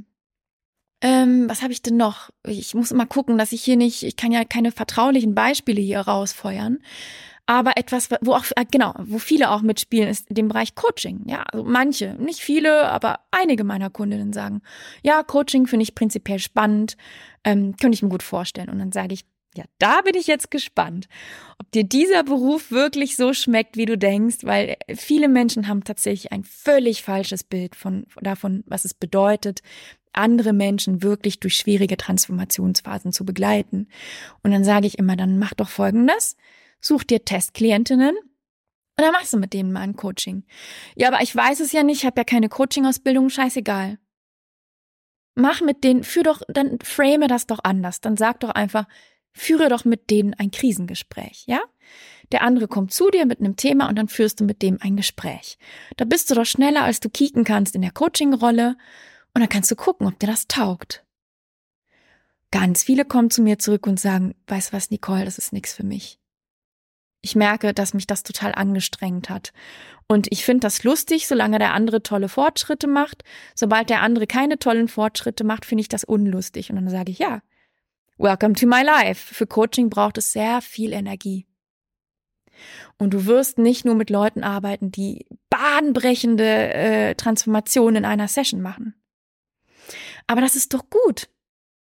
[1.02, 2.30] Ähm, was habe ich denn noch?
[2.46, 6.00] Ich muss immer gucken, dass ich hier nicht, ich kann ja keine vertraulichen Beispiele hier
[6.00, 6.80] rausfeuern.
[7.46, 11.24] Aber etwas, wo auch, äh, genau, wo viele auch mitspielen, ist dem Bereich Coaching.
[11.28, 14.62] Ja, also manche, nicht viele, aber einige meiner Kundinnen sagen,
[15.02, 16.96] ja, Coaching finde ich prinzipiell spannend,
[17.44, 18.70] ähm, könnte ich mir gut vorstellen.
[18.70, 21.08] Und dann sage ich, ja, da bin ich jetzt gespannt,
[21.60, 26.32] ob dir dieser Beruf wirklich so schmeckt, wie du denkst, weil viele Menschen haben tatsächlich
[26.32, 29.62] ein völlig falsches Bild von, davon, was es bedeutet,
[30.14, 33.88] andere Menschen wirklich durch schwierige Transformationsphasen zu begleiten.
[34.44, 36.36] Und dann sage ich immer, dann mach doch Folgendes.
[36.80, 38.16] Such dir Testklientinnen
[38.96, 40.44] und dann machst du mit denen mal ein Coaching.
[40.96, 43.98] Ja, aber ich weiß es ja nicht, ich habe ja keine Coaching-Ausbildung, scheißegal.
[45.36, 48.02] Mach mit denen, führ doch, dann frame das doch anders.
[48.02, 48.86] Dann sag doch einfach,
[49.34, 51.62] führe doch mit denen ein Krisengespräch, ja?
[52.32, 54.96] Der andere kommt zu dir mit einem Thema und dann führst du mit dem ein
[54.96, 55.58] Gespräch.
[55.98, 58.76] Da bist du doch schneller, als du kicken kannst in der Coaching-Rolle
[59.34, 61.04] und dann kannst du gucken, ob dir das taugt.
[62.52, 65.84] Ganz viele kommen zu mir zurück und sagen, weißt was, Nicole, das ist nichts für
[65.84, 66.20] mich.
[67.22, 69.54] Ich merke, dass mich das total angestrengt hat.
[70.08, 73.24] Und ich finde das lustig, solange der andere tolle Fortschritte macht.
[73.56, 76.70] Sobald der andere keine tollen Fortschritte macht, finde ich das unlustig.
[76.70, 77.42] Und dann sage ich, ja,
[78.18, 79.34] welcome to my life.
[79.34, 81.48] Für Coaching braucht es sehr viel Energie.
[82.98, 88.62] Und du wirst nicht nur mit Leuten arbeiten, die bahnbrechende äh, Transformationen in einer Session
[88.62, 88.96] machen.
[90.28, 91.30] Aber das ist doch gut.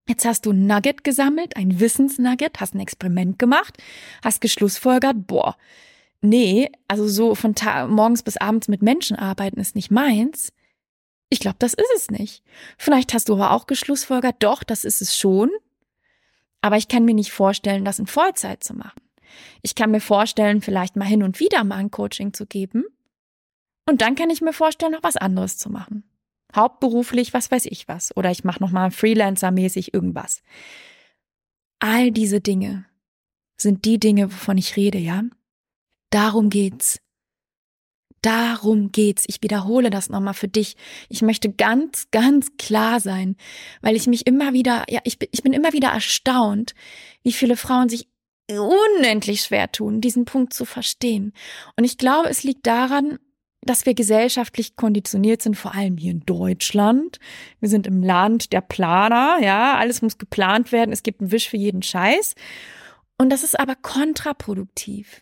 [0.07, 3.77] Jetzt hast du ein Nugget gesammelt, ein Wissensnugget, hast ein Experiment gemacht,
[4.23, 5.55] hast geschlussfolgert, boah,
[6.21, 7.53] nee, also so von
[7.87, 10.51] morgens bis abends mit Menschen arbeiten ist nicht meins.
[11.29, 12.43] Ich glaube, das ist es nicht.
[12.77, 15.51] Vielleicht hast du aber auch geschlussfolgert, doch, das ist es schon.
[16.61, 19.01] Aber ich kann mir nicht vorstellen, das in Vollzeit zu machen.
[19.61, 22.85] Ich kann mir vorstellen, vielleicht mal hin und wieder mal ein Coaching zu geben.
[23.87, 26.03] Und dann kann ich mir vorstellen, noch was anderes zu machen
[26.55, 28.15] hauptberuflich, was weiß ich was.
[28.15, 30.41] Oder ich mache nochmal Freelancer-mäßig irgendwas.
[31.79, 32.85] All diese Dinge
[33.57, 35.23] sind die Dinge, wovon ich rede, ja?
[36.09, 36.99] Darum geht's.
[38.21, 39.23] Darum geht's.
[39.27, 40.75] Ich wiederhole das nochmal für dich.
[41.07, 43.35] Ich möchte ganz, ganz klar sein,
[43.81, 46.73] weil ich mich immer wieder, ja, ich bin, ich bin immer wieder erstaunt,
[47.23, 48.07] wie viele Frauen sich
[48.49, 51.33] unendlich schwer tun, diesen Punkt zu verstehen.
[51.75, 53.19] Und ich glaube, es liegt daran,
[53.61, 57.19] dass wir gesellschaftlich konditioniert sind, vor allem hier in Deutschland.
[57.59, 61.49] Wir sind im Land der Planer, ja, alles muss geplant werden, es gibt einen Wisch
[61.49, 62.35] für jeden Scheiß.
[63.17, 65.21] Und das ist aber kontraproduktiv.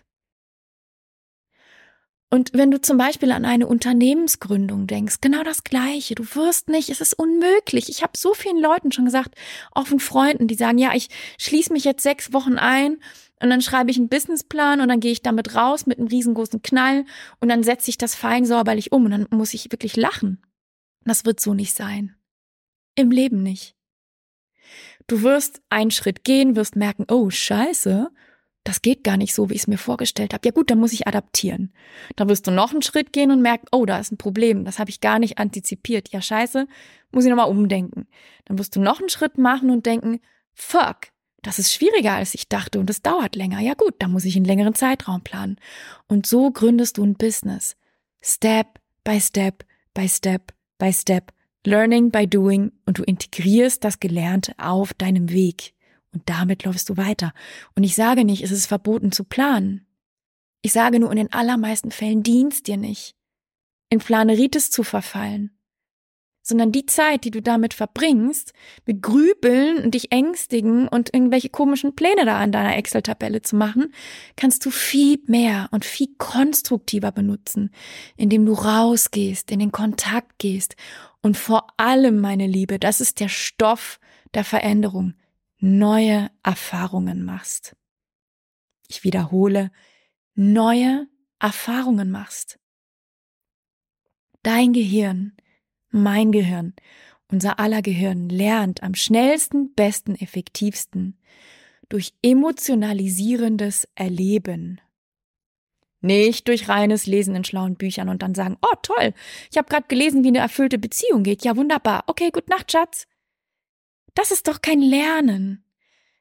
[2.30, 6.13] Und wenn du zum Beispiel an eine Unternehmensgründung denkst, genau das Gleiche.
[6.15, 7.88] Du wirst nicht, es ist unmöglich.
[7.88, 9.36] Ich habe so vielen Leuten schon gesagt,
[9.71, 11.07] auch von Freunden, die sagen, ja, ich
[11.39, 12.97] schließe mich jetzt sechs Wochen ein
[13.41, 16.61] und dann schreibe ich einen Businessplan und dann gehe ich damit raus mit einem riesengroßen
[16.61, 17.05] Knall
[17.39, 20.41] und dann setze ich das fein säuberlich um und dann muss ich wirklich lachen.
[21.05, 22.17] Das wird so nicht sein.
[22.95, 23.75] Im Leben nicht.
[25.07, 28.09] Du wirst einen Schritt gehen, wirst merken, oh scheiße,
[28.68, 30.45] das geht gar nicht so, wie ich es mir vorgestellt habe.
[30.45, 31.72] Ja gut, dann muss ich adaptieren.
[32.18, 34.78] Dann wirst du noch einen Schritt gehen und merken, oh, da ist ein Problem, das
[34.78, 36.09] habe ich gar nicht antizipiert.
[36.09, 36.68] Ja scheiße,
[37.11, 38.07] muss ich nochmal umdenken.
[38.43, 40.20] Dann wirst du noch einen Schritt machen und denken,
[40.53, 40.97] fuck,
[41.43, 43.61] das ist schwieriger, als ich dachte und es dauert länger.
[43.61, 45.55] Ja gut, da muss ich einen längeren Zeitraum planen.
[46.07, 47.78] Und so gründest du ein Business.
[48.22, 49.63] Step by Step
[49.93, 51.32] by Step by Step.
[51.65, 55.74] Learning by doing und du integrierst das Gelernte auf deinem Weg.
[56.14, 57.34] Und damit läufst du weiter.
[57.76, 59.86] Und ich sage nicht, es ist verboten zu planen.
[60.62, 63.16] Ich sage nur, in den allermeisten Fällen dienst dir nicht,
[63.89, 65.58] in Planeritis zu verfallen
[66.47, 68.53] sondern die Zeit, die du damit verbringst,
[68.86, 73.93] mit Grübeln und dich ängstigen und irgendwelche komischen Pläne da an deiner Excel-Tabelle zu machen,
[74.38, 77.72] kannst du viel mehr und viel konstruktiver benutzen,
[78.16, 80.78] indem du rausgehst, in den Kontakt gehst
[81.22, 83.99] und vor allem, meine Liebe, das ist der Stoff
[84.34, 85.16] der Veränderung,
[85.60, 87.76] neue Erfahrungen machst.
[88.88, 89.72] Ich wiederhole,
[90.36, 91.08] neue
[91.39, 92.60] Erfahrungen machst.
[94.43, 95.36] Dein Gehirn,
[95.89, 96.74] mein Gehirn,
[97.30, 101.20] unser aller Gehirn lernt am schnellsten, besten, effektivsten
[101.89, 104.80] durch emotionalisierendes Erleben.
[105.99, 109.14] Nicht durch reines Lesen in schlauen Büchern und dann sagen, oh toll,
[109.51, 111.43] ich habe gerade gelesen, wie eine erfüllte Beziehung geht.
[111.43, 112.03] Ja, wunderbar.
[112.08, 113.08] Okay, gut Nacht, Schatz.
[114.18, 115.63] Das ist doch kein Lernen.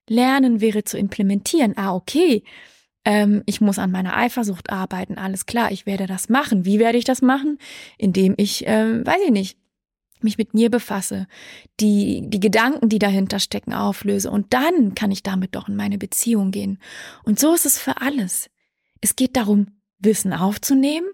[0.07, 1.79] Lernen wäre zu implementieren.
[1.79, 2.43] Ah, okay.
[3.07, 5.17] Ähm, ich muss an meiner Eifersucht arbeiten.
[5.17, 6.67] Alles klar, ich werde das machen.
[6.67, 7.57] Wie werde ich das machen?
[7.97, 9.59] Indem ich, ähm, weiß ich nicht,
[10.21, 11.27] mich mit mir befasse,
[11.81, 14.31] die, die Gedanken, die dahinter stecken, auflöse.
[14.31, 16.79] Und dann kann ich damit doch in meine Beziehung gehen.
[17.25, 18.51] Und so ist es für alles.
[19.01, 19.69] Es geht darum,
[20.01, 21.09] Wissen aufzunehmen,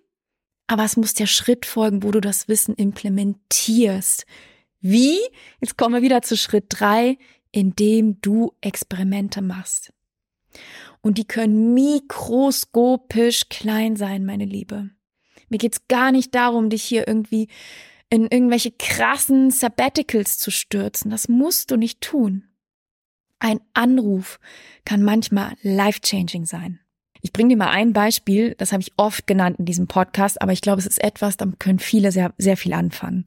[0.66, 4.26] aber es muss der Schritt folgen, wo du das Wissen implementierst.
[4.82, 5.18] Wie?
[5.60, 7.16] Jetzt kommen wir wieder zu Schritt drei,
[7.52, 9.92] indem du Experimente machst.
[11.00, 14.90] Und die können mikroskopisch klein sein, meine Liebe.
[15.48, 17.48] Mir geht's gar nicht darum, dich hier irgendwie
[18.10, 21.10] in irgendwelche krassen Sabbaticals zu stürzen.
[21.10, 22.48] Das musst du nicht tun.
[23.38, 24.38] Ein Anruf
[24.84, 26.81] kann manchmal life-changing sein.
[27.22, 30.52] Ich bringe dir mal ein Beispiel, das habe ich oft genannt in diesem Podcast, aber
[30.52, 33.24] ich glaube, es ist etwas, damit können viele sehr, sehr viel anfangen.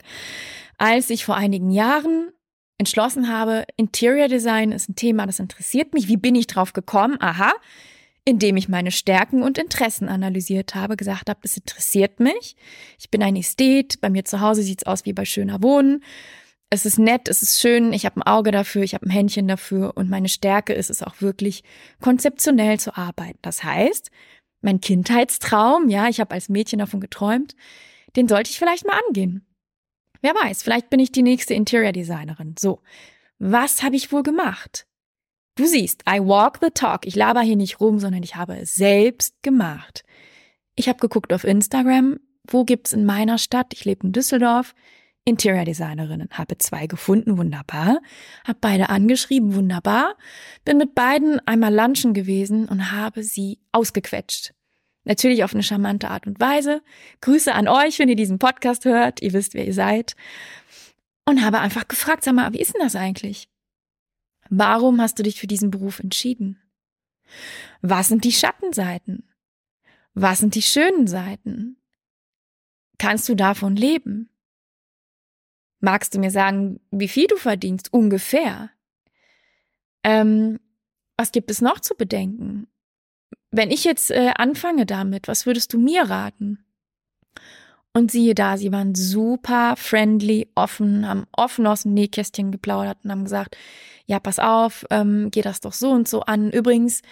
[0.78, 2.30] Als ich vor einigen Jahren
[2.78, 6.10] entschlossen habe, Interior Design ist ein Thema, das interessiert mich.
[6.10, 7.18] Wie bin ich drauf gekommen?
[7.22, 7.54] Aha,
[8.26, 12.58] indem ich meine Stärken und Interessen analysiert habe, gesagt habe, das interessiert mich.
[13.00, 16.04] Ich bin ein Ästhet, bei mir zu Hause sieht's aus wie bei schöner Wohnen.
[16.76, 19.48] Es ist nett, es ist schön, ich habe ein Auge dafür, ich habe ein Händchen
[19.48, 21.64] dafür und meine Stärke ist es auch wirklich
[22.02, 23.40] konzeptionell zu arbeiten.
[23.42, 24.12] Das heißt,
[24.60, 27.56] mein Kindheitstraum, ja, ich habe als Mädchen davon geträumt,
[28.18, 29.48] den sollte ich vielleicht mal angehen.
[30.20, 32.56] Wer weiß, vielleicht bin ich die nächste Interior Designerin.
[32.60, 32.82] So,
[33.40, 34.86] was habe ich wohl gemacht?
[35.56, 37.06] Du siehst, I walk the talk.
[37.06, 40.04] Ich laber hier nicht rum, sondern ich habe es selbst gemacht.
[40.76, 44.76] Ich habe geguckt auf Instagram, wo gibt's in meiner Stadt, ich lebe in Düsseldorf,
[45.26, 46.30] Interior Designerinnen.
[46.32, 48.00] Habe zwei gefunden, wunderbar.
[48.46, 50.16] Habe beide angeschrieben, wunderbar.
[50.64, 54.54] Bin mit beiden einmal lunchen gewesen und habe sie ausgequetscht.
[55.04, 56.82] Natürlich auf eine charmante Art und Weise.
[57.22, 59.22] Grüße an euch, wenn ihr diesen Podcast hört.
[59.22, 60.16] Ihr wisst, wer ihr seid.
[61.26, 63.50] Und habe einfach gefragt, sag mal, wie ist denn das eigentlich?
[64.50, 66.62] Warum hast du dich für diesen Beruf entschieden?
[67.82, 69.28] Was sind die Schattenseiten?
[70.14, 71.78] Was sind die schönen Seiten?
[73.00, 74.30] Kannst du davon leben?
[75.86, 77.94] Magst du mir sagen, wie viel du verdienst?
[77.94, 78.72] Ungefähr.
[80.04, 80.60] Ähm,
[81.16, 82.66] was gibt es noch zu bedenken?
[83.52, 86.66] Wenn ich jetzt äh, anfange damit, was würdest du mir raten?
[87.94, 93.12] Und siehe da, sie waren super friendly, offen, haben offen aus dem Nähkästchen geplaudert und
[93.12, 93.56] haben gesagt,
[94.08, 96.50] ja, pass auf, ähm, geh das doch so und so an.
[96.50, 97.04] Übrigens,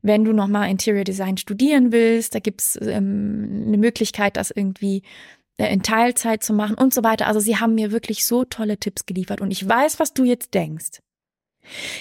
[0.00, 5.02] wenn du nochmal Interior Design studieren willst, da gibt's ähm, eine Möglichkeit, das irgendwie
[5.58, 7.26] in Teilzeit zu machen und so weiter.
[7.26, 10.54] Also sie haben mir wirklich so tolle Tipps geliefert und ich weiß, was du jetzt
[10.54, 11.00] denkst.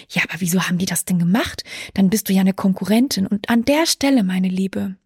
[0.09, 1.63] Ja, aber wieso haben die das denn gemacht?
[1.93, 3.27] Dann bist du ja eine Konkurrentin.
[3.27, 4.97] Und an der Stelle, meine Liebe,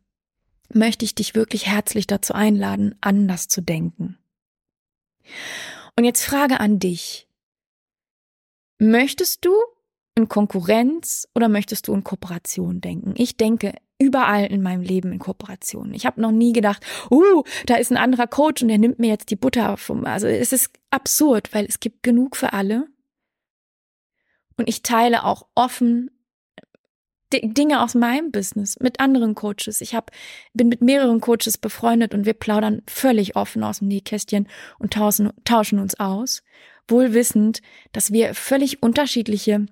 [0.74, 4.18] möchte ich dich wirklich herzlich dazu einladen, anders zu denken.
[5.96, 7.28] Und jetzt Frage an dich.
[8.80, 9.54] Möchtest du
[10.16, 13.14] in Konkurrenz oder möchtest du in Kooperation denken?
[13.18, 15.94] Ich denke überall in meinem Leben in Kooperation.
[15.94, 19.10] Ich habe noch nie gedacht, uh, da ist ein anderer Coach und der nimmt mir
[19.10, 20.06] jetzt die Butter vom.
[20.06, 22.88] Also es ist absurd, weil es gibt genug für alle.
[24.58, 26.12] Und ich teile auch offen
[27.34, 29.82] Dinge aus meinem Business mit anderen Coaches.
[29.82, 30.12] Ich hab,
[30.54, 34.48] bin mit mehreren Coaches befreundet und wir plaudern völlig offen aus dem Nähkästchen
[34.80, 36.44] und tauschen, tauschen uns aus,
[36.88, 39.66] wohl wissend, dass wir völlig unterschiedliche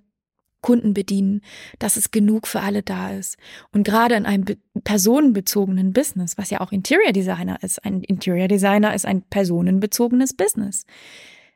[0.65, 1.41] Kunden bedienen,
[1.79, 3.37] dass es genug für alle da ist.
[3.71, 4.45] Und gerade in einem
[4.83, 10.85] personenbezogenen Business, was ja auch Interior Designer ist, ein Interior Designer ist ein personenbezogenes Business,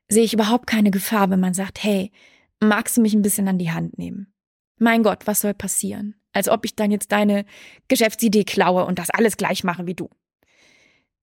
[0.07, 2.12] sehe ich überhaupt keine Gefahr, wenn man sagt, hey,
[2.60, 4.34] magst du mich ein bisschen an die Hand nehmen?
[4.80, 6.16] mein Gott, was soll passieren?
[6.34, 7.45] Als ob ich dann jetzt deine
[7.88, 10.10] Geschäftsidee klaue und das alles gleich mache wie du.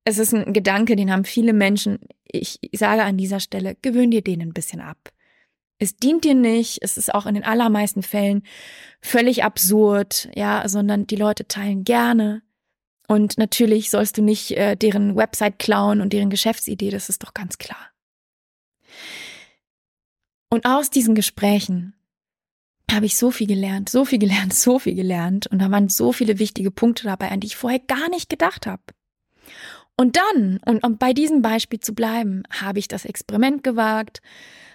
[0.04, 1.98] Es ist ein Gedanke, den haben viele Menschen.
[2.24, 5.10] Ich sage an dieser Stelle, gewöhn dir den ein bisschen ab.
[5.78, 8.42] Es dient dir nicht, es ist auch in den allermeisten Fällen
[9.00, 12.42] völlig absurd, ja, sondern die Leute teilen gerne.
[13.08, 17.34] Und natürlich sollst du nicht äh, deren Website klauen und deren Geschäftsidee, das ist doch
[17.34, 17.90] ganz klar.
[20.48, 21.94] Und aus diesen Gesprächen
[22.90, 25.46] habe ich so viel gelernt, so viel gelernt, so viel gelernt.
[25.48, 28.66] Und da waren so viele wichtige Punkte dabei, an die ich vorher gar nicht gedacht
[28.66, 28.82] habe.
[29.96, 34.20] Und dann, und um bei diesem Beispiel zu bleiben, habe ich das Experiment gewagt,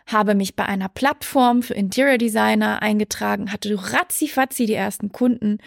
[0.07, 5.59] habe mich bei einer Plattform für Interior Designer eingetragen, hatte ratzifatzi die ersten Kunden,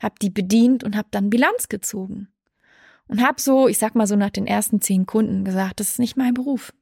[0.00, 2.28] habe die bedient und habe dann Bilanz gezogen.
[3.06, 5.98] Und habe so, ich sag mal so nach den ersten zehn Kunden gesagt, das ist
[5.98, 6.72] nicht mein Beruf.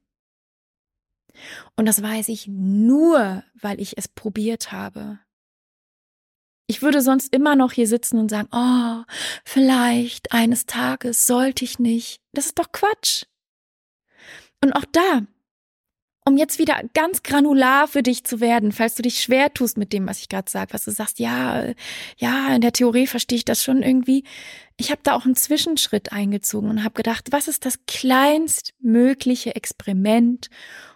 [1.75, 5.19] Und das weiß ich nur, weil ich es probiert habe.
[6.71, 9.03] Ich würde sonst immer noch hier sitzen und sagen, oh,
[9.43, 12.21] vielleicht eines Tages sollte ich nicht.
[12.31, 13.25] Das ist doch Quatsch.
[14.63, 15.23] Und auch da,
[16.23, 19.91] um jetzt wieder ganz granular für dich zu werden, falls du dich schwer tust mit
[19.91, 21.73] dem, was ich gerade sage, was du sagst, ja,
[22.15, 24.23] ja, in der Theorie verstehe ich das schon irgendwie.
[24.77, 30.49] Ich habe da auch einen Zwischenschritt eingezogen und habe gedacht, was ist das kleinstmögliche Experiment,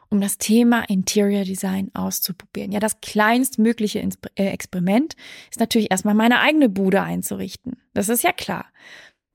[0.09, 2.71] um das Thema Interior Design auszuprobieren.
[2.71, 3.99] Ja, das kleinstmögliche
[4.35, 5.15] äh, Experiment
[5.49, 7.81] ist natürlich erstmal meine eigene Bude einzurichten.
[7.93, 8.65] Das ist ja klar.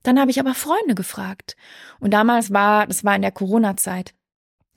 [0.03, 1.55] Dann habe ich aber Freunde gefragt.
[1.99, 4.13] Und damals war, das war in der Corona-Zeit,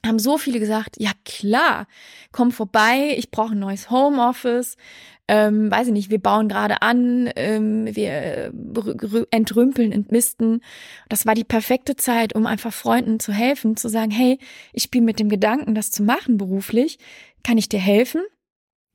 [0.06, 1.86] haben so viele gesagt, ja klar,
[2.30, 4.76] komm vorbei, ich brauche ein neues Homeoffice,
[5.28, 8.50] ähm, weiß ich nicht, wir bauen gerade an, ähm, wir äh,
[9.30, 10.60] entrümpeln, entmisten.
[11.08, 14.38] Das war die perfekte Zeit, um einfach Freunden zu helfen, zu sagen, hey,
[14.72, 16.98] ich spiele mit dem Gedanken, das zu machen beruflich,
[17.42, 18.22] kann ich dir helfen?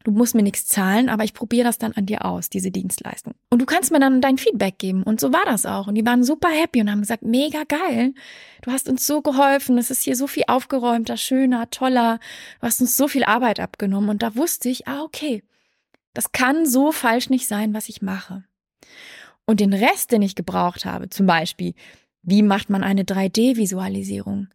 [0.05, 3.33] Du musst mir nichts zahlen, aber ich probiere das dann an dir aus, diese Dienstleistung.
[3.49, 5.03] Und du kannst mir dann dein Feedback geben.
[5.03, 5.87] Und so war das auch.
[5.87, 8.13] Und die waren super happy und haben gesagt, mega geil.
[8.61, 9.77] Du hast uns so geholfen.
[9.77, 12.19] Es ist hier so viel aufgeräumter, schöner, toller.
[12.61, 14.09] Du hast uns so viel Arbeit abgenommen.
[14.09, 15.43] Und da wusste ich, ah, okay,
[16.13, 18.43] das kann so falsch nicht sein, was ich mache.
[19.45, 21.73] Und den Rest, den ich gebraucht habe, zum Beispiel,
[22.21, 24.49] wie macht man eine 3D-Visualisierung?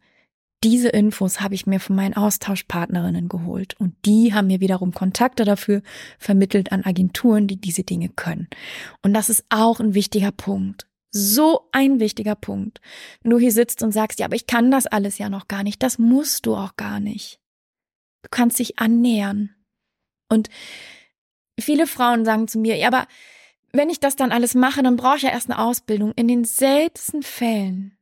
[0.63, 5.45] Diese Infos habe ich mir von meinen Austauschpartnerinnen geholt und die haben mir wiederum Kontakte
[5.45, 5.81] dafür
[6.17, 8.47] vermittelt an Agenturen, die diese Dinge können.
[9.01, 10.87] Und das ist auch ein wichtiger Punkt.
[11.11, 12.81] So ein wichtiger Punkt.
[13.21, 15.63] Wenn du hier sitzt und sagst, ja, aber ich kann das alles ja noch gar
[15.63, 17.39] nicht, das musst du auch gar nicht.
[18.23, 19.51] Du kannst dich annähern.
[20.29, 20.49] Und
[21.59, 23.07] viele Frauen sagen zu mir, ja, aber
[23.71, 26.13] wenn ich das dann alles mache, dann brauche ich ja erst eine Ausbildung.
[26.15, 27.97] In den seltensten Fällen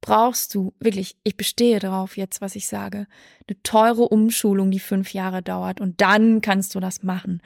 [0.00, 3.06] brauchst du wirklich, ich bestehe darauf jetzt, was ich sage,
[3.46, 7.42] eine teure Umschulung, die fünf Jahre dauert und dann kannst du das machen.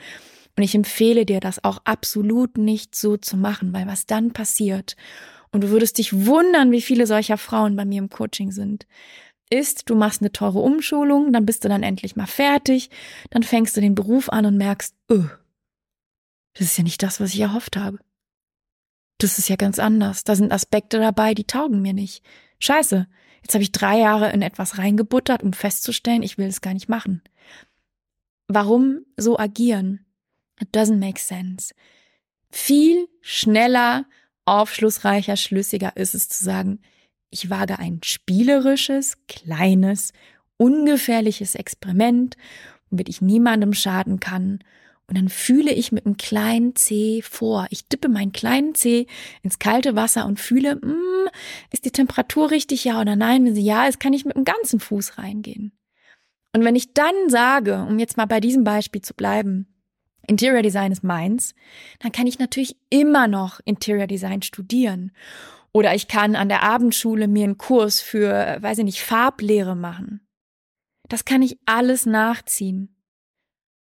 [0.57, 4.97] Und ich empfehle dir das auch absolut nicht so zu machen, weil was dann passiert,
[5.55, 8.89] und du würdest dich wundern, wie viele solcher Frauen bei mir im Coaching sind,
[9.51, 12.90] ist, du machst eine teure Umschulung, dann bist du dann endlich mal fertig,
[13.30, 15.28] dann fängst du den Beruf an und merkst, öh,
[16.55, 17.99] das ist ja nicht das, was ich erhofft habe.
[19.18, 20.24] Das ist ja ganz anders.
[20.24, 22.24] Da sind Aspekte dabei, die taugen mir nicht.
[22.59, 23.07] Scheiße,
[23.42, 26.88] jetzt habe ich drei Jahre in etwas reingebuttert, um festzustellen, ich will es gar nicht
[26.88, 27.22] machen.
[28.49, 30.05] Warum so agieren?
[30.61, 31.74] It doesn't make sense.
[32.51, 34.07] Viel schneller,
[34.45, 36.80] aufschlussreicher, schlüssiger ist es zu sagen,
[37.35, 40.12] ich wage ein spielerisches, kleines,
[40.57, 42.37] ungefährliches Experiment,
[42.91, 44.61] womit ich niemandem schaden kann
[45.07, 47.66] und dann fühle ich mit einem kleinen Zeh vor.
[47.70, 49.07] Ich dippe meinen kleinen Zeh
[49.43, 51.28] ins kalte Wasser und fühle, mm,
[51.72, 53.45] ist die Temperatur richtig, ja oder nein?
[53.45, 55.72] Wenn sie ja ist, kann ich mit dem ganzen Fuß reingehen.
[56.55, 59.66] Und wenn ich dann sage, um jetzt mal bei diesem Beispiel zu bleiben,
[60.26, 61.55] Interior Design ist meins,
[61.99, 65.12] dann kann ich natürlich immer noch Interior Design studieren.
[65.75, 70.27] Oder ich kann an der Abendschule mir einen Kurs für, weiß ich nicht, Farblehre machen.
[71.09, 72.97] Das kann ich alles nachziehen.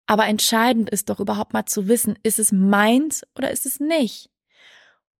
[0.06, 4.30] Aber entscheidend ist doch überhaupt mal zu wissen, ist es meins oder ist es nicht?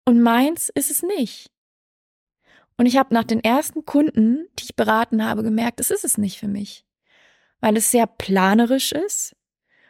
[0.05, 1.51] Und meins ist es nicht.
[2.77, 6.17] Und ich habe nach den ersten Kunden, die ich beraten habe, gemerkt, es ist es
[6.17, 6.87] nicht für mich.
[7.61, 9.37] Weil es sehr planerisch ist,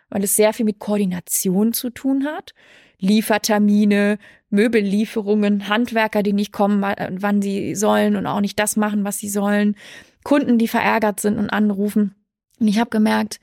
[0.09, 2.55] weil es sehr viel mit Koordination zu tun hat.
[3.03, 9.18] Liefertermine, Möbellieferungen, Handwerker, die nicht kommen, wann sie sollen und auch nicht das machen, was
[9.18, 9.74] sie sollen,
[10.22, 12.14] Kunden, die verärgert sind und anrufen.
[12.61, 13.40] Und ich habe gemerkt,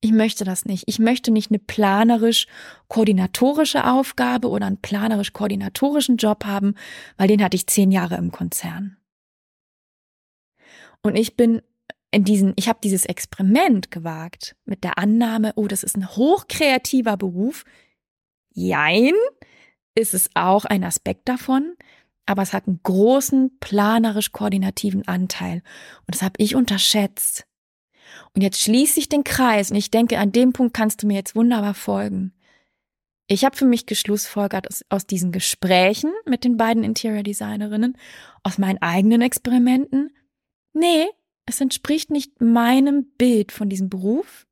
[0.00, 0.84] ich möchte das nicht.
[0.86, 6.74] Ich möchte nicht eine planerisch-koordinatorische Aufgabe oder einen planerisch-koordinatorischen Job haben,
[7.18, 8.96] weil den hatte ich zehn Jahre im Konzern.
[11.02, 11.60] Und ich bin
[12.10, 17.18] in diesen, ich habe dieses Experiment gewagt mit der Annahme, oh, das ist ein hochkreativer
[17.18, 17.66] Beruf.
[18.54, 19.14] Jein,
[19.94, 21.74] ist es auch ein Aspekt davon,
[22.26, 25.62] aber es hat einen großen planerisch-koordinativen Anteil.
[26.06, 27.46] Und das habe ich unterschätzt.
[28.34, 31.14] Und jetzt schließe ich den Kreis und ich denke, an dem Punkt kannst du mir
[31.14, 32.32] jetzt wunderbar folgen.
[33.26, 37.96] Ich habe für mich geschlussfolgert aus, aus diesen Gesprächen mit den beiden Interior Designerinnen,
[38.42, 40.14] aus meinen eigenen Experimenten.
[40.74, 41.06] Nee,
[41.46, 44.46] es entspricht nicht meinem Bild von diesem Beruf.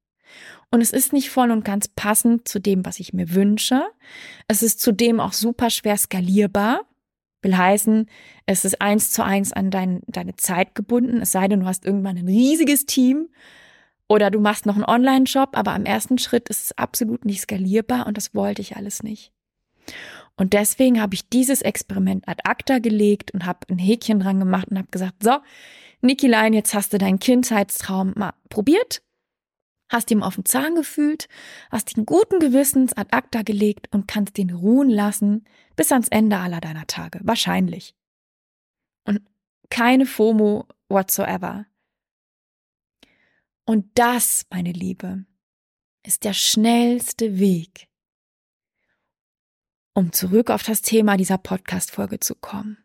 [0.70, 3.82] Und es ist nicht voll und ganz passend zu dem, was ich mir wünsche.
[4.46, 6.82] Es ist zudem auch super schwer skalierbar.
[7.42, 8.06] Will heißen,
[8.46, 11.86] es ist eins zu eins an dein, deine Zeit gebunden, es sei denn, du hast
[11.86, 13.30] irgendwann ein riesiges Team
[14.08, 18.06] oder du machst noch einen Online-Shop, aber am ersten Schritt ist es absolut nicht skalierbar
[18.06, 19.32] und das wollte ich alles nicht.
[20.36, 24.68] Und deswegen habe ich dieses Experiment ad acta gelegt und habe ein Häkchen dran gemacht
[24.70, 25.38] und habe gesagt, so,
[26.02, 29.02] Nikilein, jetzt hast du deinen Kindheitstraum mal probiert,
[29.90, 31.28] hast ihm auf den Zahn gefühlt,
[31.70, 35.44] hast ihn guten Gewissens ad acta gelegt und kannst ihn ruhen lassen
[35.76, 37.20] bis ans Ende aller deiner Tage.
[37.22, 37.94] Wahrscheinlich.
[39.04, 39.20] Und
[39.68, 41.66] keine FOMO whatsoever.
[43.64, 45.26] Und das, meine Liebe,
[46.04, 47.88] ist der schnellste Weg,
[49.94, 52.78] um zurück auf das Thema dieser Podcast-Folge zu kommen.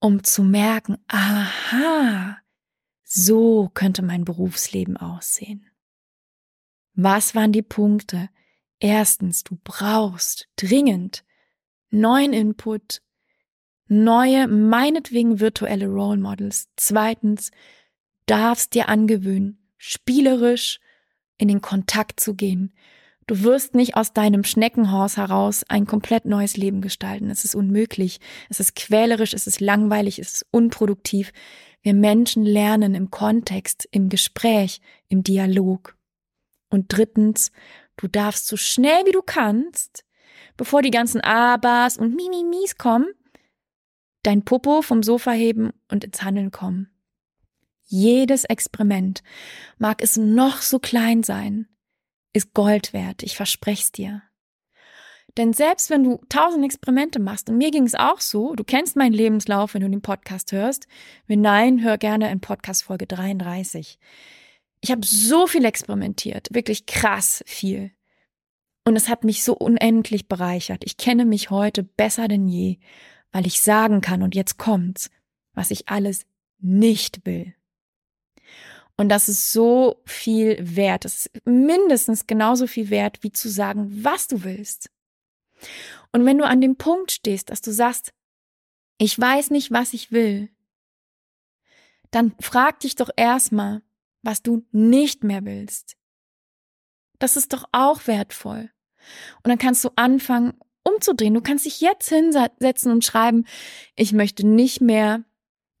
[0.00, 2.38] Um zu merken, aha,
[3.02, 5.67] so könnte mein Berufsleben aussehen.
[7.00, 8.28] Was waren die Punkte?
[8.80, 11.22] Erstens, du brauchst dringend
[11.90, 13.02] neuen Input,
[13.86, 16.66] neue, meinetwegen virtuelle Role Models.
[16.74, 17.52] Zweitens,
[18.26, 20.80] darfst dir angewöhnen, spielerisch
[21.36, 22.74] in den Kontakt zu gehen.
[23.28, 27.30] Du wirst nicht aus deinem Schneckenhaus heraus ein komplett neues Leben gestalten.
[27.30, 28.18] Es ist unmöglich.
[28.48, 31.32] Es ist quälerisch, es ist langweilig, es ist unproduktiv.
[31.80, 35.96] Wir Menschen lernen im Kontext, im Gespräch, im Dialog.
[36.70, 37.52] Und drittens,
[37.96, 40.04] du darfst so schnell wie du kannst,
[40.56, 43.08] bevor die ganzen Abas und Mimimis kommen,
[44.22, 46.90] dein Popo vom Sofa heben und ins Handeln kommen.
[47.84, 49.22] Jedes Experiment,
[49.78, 51.68] mag es noch so klein sein,
[52.34, 54.22] ist Gold wert, ich verspreche dir.
[55.38, 58.96] Denn selbst wenn du tausend Experimente machst, und mir ging es auch so, du kennst
[58.96, 60.88] meinen Lebenslauf, wenn du den Podcast hörst,
[61.26, 63.98] wenn nein, hör gerne in Podcast Folge 33.
[64.80, 67.90] Ich habe so viel experimentiert, wirklich krass viel.
[68.84, 70.82] Und es hat mich so unendlich bereichert.
[70.84, 72.78] Ich kenne mich heute besser denn je,
[73.32, 75.10] weil ich sagen kann, und jetzt kommt's,
[75.52, 76.24] was ich alles
[76.58, 77.54] nicht will.
[78.96, 81.04] Und das ist so viel wert.
[81.04, 84.90] Das ist mindestens genauso viel wert, wie zu sagen, was du willst.
[86.12, 88.12] Und wenn du an dem Punkt stehst, dass du sagst,
[88.98, 90.48] ich weiß nicht, was ich will,
[92.10, 93.82] dann frag dich doch erstmal,
[94.28, 95.96] was du nicht mehr willst.
[97.18, 98.70] Das ist doch auch wertvoll.
[99.42, 100.52] Und dann kannst du anfangen,
[100.84, 101.32] umzudrehen.
[101.32, 103.46] Du kannst dich jetzt hinsetzen und schreiben,
[103.96, 105.24] ich möchte nicht mehr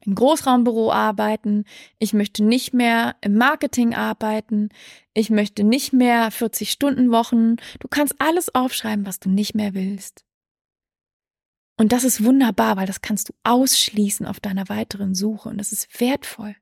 [0.00, 1.64] im Großraumbüro arbeiten,
[1.98, 4.70] ich möchte nicht mehr im Marketing arbeiten,
[5.12, 7.56] ich möchte nicht mehr 40 Stunden Wochen.
[7.80, 10.24] Du kannst alles aufschreiben, was du nicht mehr willst.
[11.76, 15.70] Und das ist wunderbar, weil das kannst du ausschließen auf deiner weiteren Suche und das
[15.70, 16.56] ist wertvoll.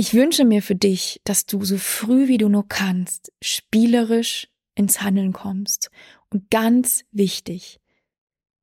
[0.00, 4.46] Ich wünsche mir für dich, dass du so früh wie du nur kannst, spielerisch
[4.76, 5.90] ins Handeln kommst.
[6.30, 7.80] Und ganz wichtig,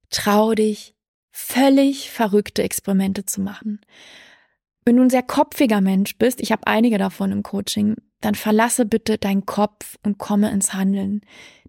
[0.09, 0.95] trau dich,
[1.31, 3.81] völlig verrückte Experimente zu machen.
[4.85, 8.85] Wenn du ein sehr kopfiger Mensch bist, ich habe einige davon im Coaching, dann verlasse
[8.85, 11.19] bitte deinen Kopf und komme ins Handeln.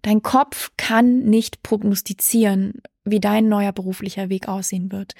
[0.01, 5.13] Dein Kopf kann nicht prognostizieren, wie dein neuer beruflicher Weg aussehen wird.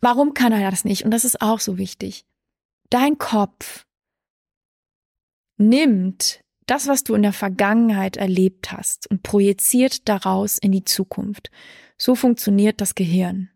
[0.00, 1.04] Warum kann er das nicht?
[1.04, 2.24] Und das ist auch so wichtig
[2.94, 3.86] dein Kopf
[5.56, 11.50] nimmt das, was du in der Vergangenheit erlebt hast und projiziert daraus in die Zukunft.
[11.98, 13.50] So funktioniert das Gehirn.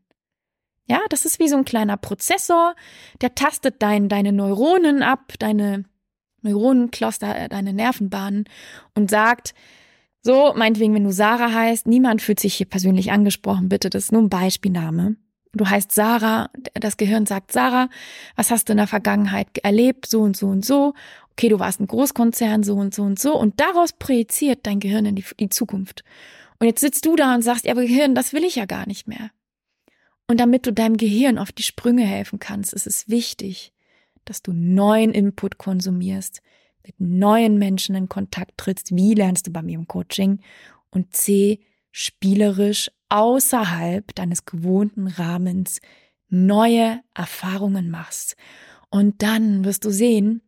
[0.87, 2.75] Ja, das ist wie so ein kleiner Prozessor,
[3.21, 5.85] der tastet dein, deine Neuronen ab, deine
[6.43, 8.45] Neuronencluster, deine Nervenbahnen
[8.95, 9.55] und sagt,
[10.21, 14.13] so, meinetwegen, wenn du Sarah heißt, niemand fühlt sich hier persönlich angesprochen, bitte, das ist
[14.13, 15.17] nur ein Beispielname.
[15.53, 17.89] Du heißt Sarah, das Gehirn sagt Sarah,
[18.37, 20.95] was hast du in der Vergangenheit erlebt, so und so und so.
[21.33, 23.39] Okay, du warst ein Großkonzern, so und so und so.
[23.39, 26.05] Und daraus projiziert dein Gehirn in die, die Zukunft.
[26.59, 28.87] Und jetzt sitzt du da und sagst, ja, aber Gehirn, das will ich ja gar
[28.87, 29.31] nicht mehr.
[30.27, 33.73] Und damit du deinem Gehirn auf die Sprünge helfen kannst, ist es wichtig,
[34.25, 36.43] dass du neuen Input konsumierst,
[36.85, 38.95] mit neuen Menschen in Kontakt trittst.
[38.95, 40.41] Wie lernst du bei mir im Coaching?
[40.91, 41.61] Und C,
[41.93, 45.81] spielerisch außerhalb deines gewohnten Rahmens
[46.29, 48.37] neue Erfahrungen machst.
[48.91, 50.43] Und dann wirst du sehen,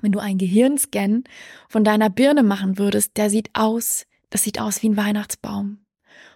[0.00, 1.24] wenn du einen Gehirnscan
[1.68, 5.84] von deiner Birne machen würdest, der sieht aus, das sieht aus wie ein Weihnachtsbaum,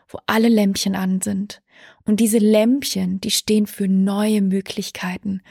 [0.08, 1.62] wo alle Lämpchen an sind.
[2.04, 5.42] Und diese Lämpchen, die stehen für neue Möglichkeiten.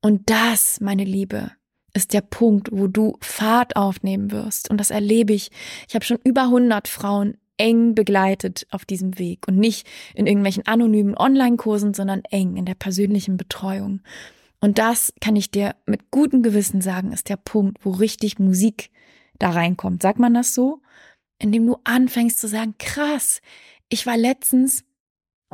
[0.00, 1.52] Und das, meine Liebe,
[1.94, 4.68] ist der Punkt, wo du Fahrt aufnehmen wirst.
[4.68, 5.50] Und das erlebe ich.
[5.88, 10.66] Ich habe schon über 100 Frauen eng begleitet auf diesem Weg und nicht in irgendwelchen
[10.66, 14.00] anonymen Online-Kursen, sondern eng in der persönlichen Betreuung.
[14.60, 18.90] Und das kann ich dir mit gutem Gewissen sagen, ist der Punkt, wo richtig Musik
[19.38, 20.02] da reinkommt.
[20.02, 20.80] Sagt man das so?
[21.38, 23.40] Indem du anfängst zu sagen, krass,
[23.88, 24.84] ich war letztens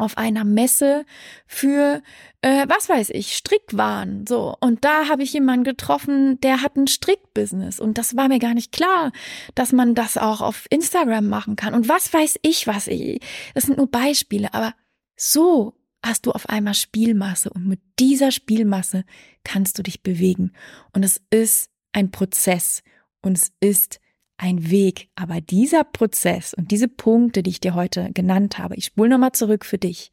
[0.01, 1.05] auf einer Messe
[1.47, 2.03] für,
[2.43, 4.27] äh, was weiß ich, Strickwaren.
[4.27, 4.57] So.
[4.61, 7.81] Und da habe ich jemanden getroffen, der hat ein Strickbusiness.
[7.81, 9.13] Und das war mir gar nicht klar,
[9.55, 11.75] dass man das auch auf Instagram machen kann.
[11.75, 13.21] Und was weiß ich, was ich.
[13.55, 14.53] Das sind nur Beispiele.
[14.55, 14.75] Aber
[15.17, 17.51] so hast du auf einmal Spielmasse.
[17.51, 19.05] Und mit dieser Spielmasse
[19.45, 20.53] kannst du dich bewegen.
[20.93, 22.83] Und es ist ein Prozess.
[23.23, 24.01] Und es ist
[24.41, 25.09] ein Weg.
[25.15, 29.33] Aber dieser Prozess und diese Punkte, die ich dir heute genannt habe, ich spule nochmal
[29.33, 30.11] zurück für dich.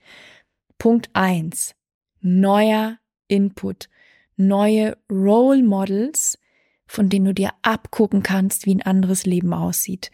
[0.77, 1.75] Punkt eins:
[2.19, 2.97] Neuer
[3.27, 3.89] Input,
[4.35, 6.37] neue Role Models,
[6.85, 10.11] von denen du dir abgucken kannst, wie ein anderes Leben aussieht.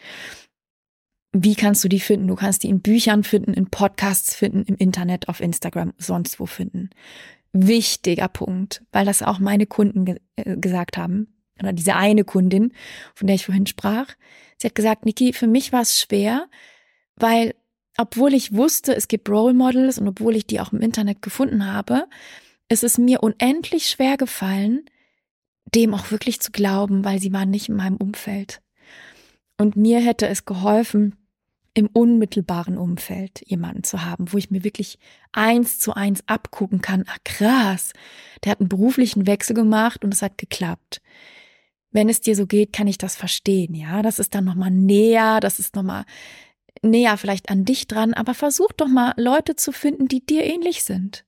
[1.35, 2.27] Wie kannst du die finden?
[2.27, 6.45] Du kannst die in Büchern finden, in Podcasts finden, im Internet, auf Instagram, sonst wo
[6.45, 6.91] finden.
[7.51, 12.73] Wichtiger Punkt, weil das auch meine Kunden ge äh, gesagt haben oder diese eine Kundin,
[13.13, 14.07] von der ich vorhin sprach,
[14.57, 16.47] sie hat gesagt, Niki, für mich war es schwer,
[17.15, 17.53] weil
[17.97, 21.71] obwohl ich wusste, es gibt Role Models und obwohl ich die auch im Internet gefunden
[21.71, 22.07] habe,
[22.69, 24.85] ist es mir unendlich schwer gefallen,
[25.75, 28.61] dem auch wirklich zu glauben, weil sie waren nicht in meinem Umfeld.
[29.57, 31.15] Und mir hätte es geholfen,
[31.75, 34.99] im unmittelbaren Umfeld jemanden zu haben, wo ich mir wirklich
[35.31, 37.03] eins zu eins abgucken kann.
[37.07, 37.93] Ah, krass,
[38.43, 41.01] der hat einen beruflichen Wechsel gemacht und es hat geklappt
[41.93, 44.01] wenn es dir so geht, kann ich das verstehen, ja.
[44.01, 46.05] Das ist dann nochmal näher, das ist nochmal
[46.81, 50.83] näher vielleicht an dich dran, aber versuch doch mal Leute zu finden, die dir ähnlich
[50.83, 51.25] sind.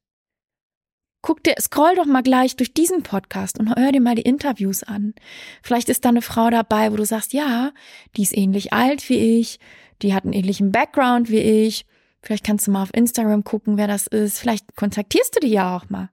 [1.22, 4.84] Guck dir, scroll doch mal gleich durch diesen Podcast und hör dir mal die Interviews
[4.84, 5.16] an.
[5.64, 7.72] Vielleicht ist da eine Frau dabei, wo du sagst, ja,
[8.16, 9.60] die ist ähnlich alt wie ich,
[10.04, 11.86] die hat einen ähnlichen Background wie ich.
[12.22, 14.40] Vielleicht kannst du mal auf Instagram gucken, wer das ist.
[14.40, 16.10] Vielleicht kontaktierst du die ja auch mal.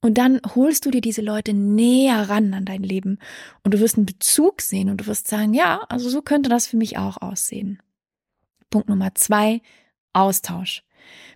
[0.00, 3.18] Und dann holst du dir diese Leute näher ran an dein Leben
[3.64, 6.68] und du wirst einen Bezug sehen und du wirst sagen, ja, also so könnte das
[6.68, 7.82] für mich auch aussehen.
[8.70, 9.60] Punkt Nummer zwei,
[10.12, 10.84] Austausch.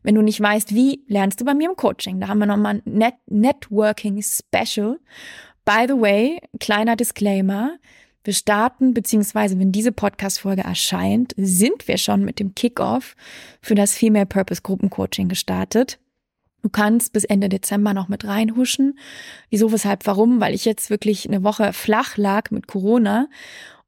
[0.02, 2.20] Wenn du nicht weißt, wie, lernst du bei mir im Coaching.
[2.20, 4.98] Da haben wir nochmal ein Net Networking Special.
[5.64, 7.78] By the way, kleiner Disclaimer.
[8.24, 13.16] Wir starten, beziehungsweise wenn diese Podcast-Folge erscheint, sind wir schon mit dem Kickoff
[13.60, 15.98] für das Female Purpose Gruppencoaching gestartet.
[16.62, 18.98] Du kannst bis Ende Dezember noch mit reinhuschen.
[19.50, 20.40] Wieso, weshalb, warum?
[20.40, 23.28] Weil ich jetzt wirklich eine Woche flach lag mit Corona.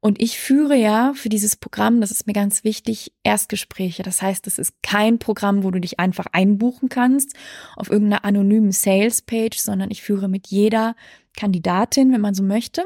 [0.01, 4.03] Und ich führe ja für dieses Programm, das ist mir ganz wichtig, Erstgespräche.
[4.03, 7.33] Das heißt, es ist kein Programm, wo du dich einfach einbuchen kannst
[7.75, 10.95] auf irgendeiner anonymen Sales-Page, sondern ich führe mit jeder
[11.35, 12.83] Kandidatin, wenn man so möchte,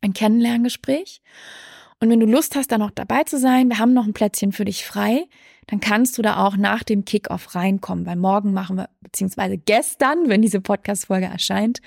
[0.00, 1.22] ein Kennenlerngespräch.
[2.04, 4.52] Und wenn du Lust hast, da noch dabei zu sein, wir haben noch ein Plätzchen
[4.52, 5.26] für dich frei
[5.66, 10.28] dann kannst du da auch nach dem Kickoff reinkommen, weil morgen machen wir, beziehungsweise gestern,
[10.28, 11.80] wenn diese Podcast-Folge erscheint,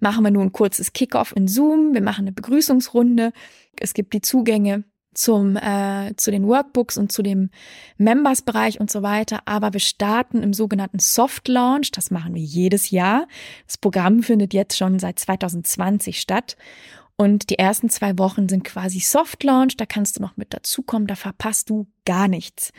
[0.00, 1.94] machen wir nur ein kurzes Kickoff in Zoom.
[1.94, 3.32] Wir machen eine Begrüßungsrunde.
[3.78, 4.84] Es gibt die Zugänge
[5.14, 7.50] zum äh, zu den Workbooks und zu dem
[7.98, 9.40] Members-Bereich und so weiter.
[9.44, 11.90] Aber wir starten im sogenannten Soft Launch.
[11.90, 13.28] Das machen wir jedes Jahr.
[13.66, 16.56] Das Programm findet jetzt schon seit 2020 statt.
[17.16, 21.06] Und die ersten zwei Wochen sind quasi Soft Launch, da kannst du noch mit dazukommen,
[21.06, 22.72] da verpasst du gar nichts.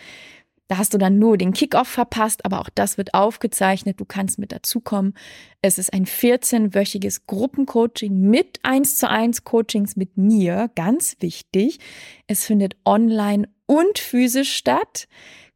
[0.67, 3.99] Da hast du dann nur den Kickoff verpasst, aber auch das wird aufgezeichnet.
[3.99, 5.13] Du kannst mit dazukommen.
[5.61, 10.71] Es ist ein 14-wöchiges Gruppencoaching mit 1 zu 1 Coachings mit mir.
[10.75, 11.79] Ganz wichtig.
[12.27, 15.07] Es findet online und physisch statt.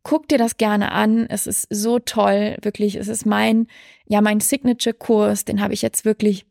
[0.03, 1.25] Guck dir das gerne an.
[1.27, 2.57] Es ist so toll.
[2.61, 2.95] Wirklich.
[2.95, 3.67] Es ist mein,
[4.07, 5.45] ja, mein Signature-Kurs.
[5.45, 6.45] Den habe ich jetzt wirklich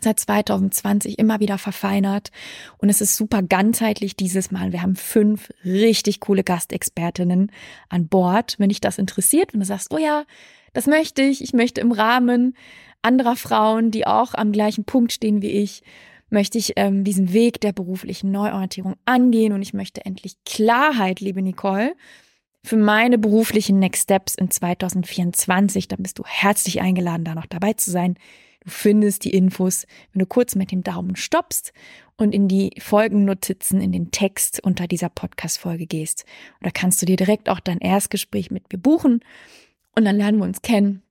[0.00, 2.30] seit 2020 immer wieder verfeinert
[2.78, 4.72] und es ist super ganzheitlich dieses Mal.
[4.72, 7.52] Wir haben fünf richtig coole Gastexpertinnen
[7.88, 8.56] an Bord.
[8.58, 10.24] Wenn dich das interessiert, wenn du sagst, oh ja,
[10.72, 12.56] das möchte ich, ich möchte im Rahmen
[13.02, 15.82] anderer Frauen, die auch am gleichen Punkt stehen wie ich,
[16.30, 21.42] möchte ich ähm, diesen Weg der beruflichen Neuorientierung angehen und ich möchte endlich Klarheit, liebe
[21.42, 21.94] Nicole,
[22.64, 25.88] für meine beruflichen Next Steps in 2024.
[25.88, 28.16] Dann bist du herzlich eingeladen, da noch dabei zu sein.
[28.64, 31.72] Du findest die Infos, wenn du kurz mit dem Daumen stoppst
[32.16, 36.24] und in die Folgennotizen, in den Text unter dieser Podcast-Folge gehst.
[36.60, 39.20] Oder kannst du dir direkt auch dein Erstgespräch mit mir buchen
[39.96, 41.02] und dann lernen wir uns kennen.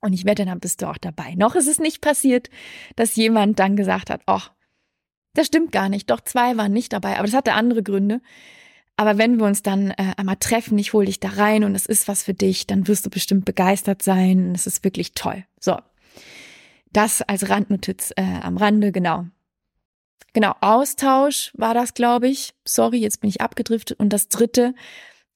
[0.00, 1.34] Und ich wette, dann bist du auch dabei.
[1.34, 2.50] Noch ist es nicht passiert,
[2.96, 4.52] dass jemand dann gesagt hat, ach,
[5.34, 6.10] das stimmt gar nicht.
[6.10, 8.20] Doch zwei waren nicht dabei, aber das hatte andere Gründe.
[8.96, 11.86] Aber wenn wir uns dann äh, einmal treffen, ich hole dich da rein und es
[11.86, 14.52] ist was für dich, dann wirst du bestimmt begeistert sein.
[14.54, 15.44] Es ist wirklich toll.
[15.58, 15.78] So,
[16.96, 19.26] das als Randnotiz äh, am Rande, genau.
[20.32, 22.54] Genau, Austausch war das, glaube ich.
[22.64, 23.98] Sorry, jetzt bin ich abgedriftet.
[24.00, 24.74] Und das dritte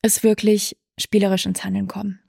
[0.02, 2.20] ist wirklich spielerisch ins Handeln kommen.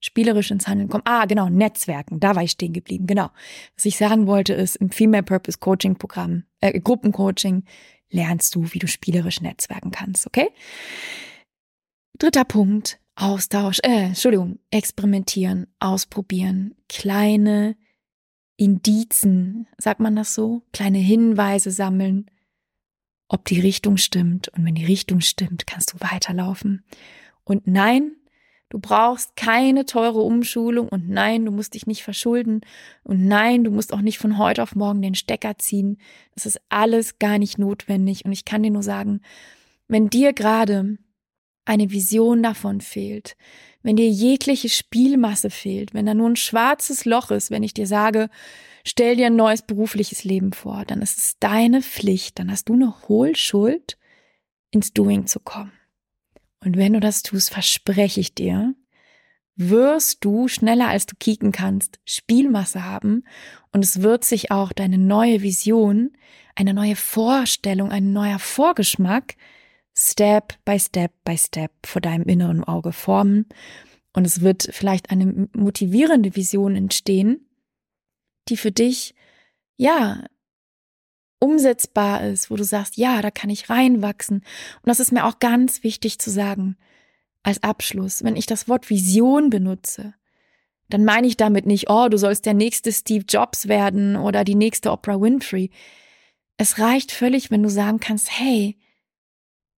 [0.00, 1.02] Spielerisch ins Handeln kommen.
[1.04, 2.20] Ah, genau, Netzwerken.
[2.20, 3.06] Da war ich stehen geblieben.
[3.06, 3.30] Genau.
[3.74, 7.64] Was ich sagen wollte, ist, im Female Purpose Coaching Programm, äh, Gruppencoaching
[8.10, 10.48] lernst du, wie du spielerisch netzwerken kannst, okay?
[12.18, 17.76] Dritter Punkt, Austausch, äh, Entschuldigung, experimentieren, ausprobieren, kleine
[18.58, 22.28] Indizen, sagt man das so, kleine Hinweise sammeln,
[23.28, 24.48] ob die Richtung stimmt.
[24.48, 26.82] Und wenn die Richtung stimmt, kannst du weiterlaufen.
[27.44, 28.16] Und nein,
[28.68, 32.62] du brauchst keine teure Umschulung und nein, du musst dich nicht verschulden
[33.04, 35.98] und nein, du musst auch nicht von heute auf morgen den Stecker ziehen.
[36.34, 38.24] Das ist alles gar nicht notwendig.
[38.24, 39.20] Und ich kann dir nur sagen,
[39.86, 40.98] wenn dir gerade
[41.64, 43.36] eine Vision davon fehlt,
[43.88, 47.86] wenn dir jegliche Spielmasse fehlt, wenn da nur ein schwarzes Loch ist, wenn ich dir
[47.86, 48.28] sage,
[48.84, 52.74] stell dir ein neues berufliches Leben vor, dann ist es deine Pflicht, dann hast du
[52.74, 53.96] eine Hohlschuld,
[54.70, 55.72] ins Doing zu kommen.
[56.62, 58.74] Und wenn du das tust, verspreche ich dir,
[59.56, 63.24] wirst du schneller als du kicken kannst Spielmasse haben
[63.72, 66.10] und es wird sich auch deine neue Vision,
[66.54, 69.36] eine neue Vorstellung, ein neuer Vorgeschmack
[70.00, 73.46] Step by Step by Step vor deinem inneren Auge formen.
[74.12, 77.48] Und es wird vielleicht eine motivierende Vision entstehen,
[78.48, 79.14] die für dich,
[79.76, 80.24] ja,
[81.40, 84.38] umsetzbar ist, wo du sagst, ja, da kann ich reinwachsen.
[84.38, 86.76] Und das ist mir auch ganz wichtig zu sagen
[87.42, 88.22] als Abschluss.
[88.22, 90.14] Wenn ich das Wort Vision benutze,
[90.88, 94.54] dann meine ich damit nicht, oh, du sollst der nächste Steve Jobs werden oder die
[94.54, 95.70] nächste Oprah Winfrey.
[96.56, 98.78] Es reicht völlig, wenn du sagen kannst, hey,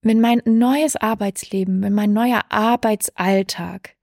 [0.02, 3.96] wenn mein neues Arbeitsleben, wenn mein neuer Arbeitsalltag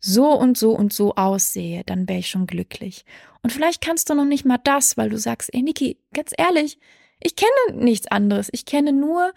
[0.00, 3.04] so und so und so aussehe, dann wäre ich schon glücklich.
[3.42, 6.78] Und vielleicht kannst du noch nicht mal das, weil du sagst, ey Niki, ganz ehrlich,
[7.20, 8.48] ich kenne nichts anderes.
[8.52, 9.32] Ich kenne nur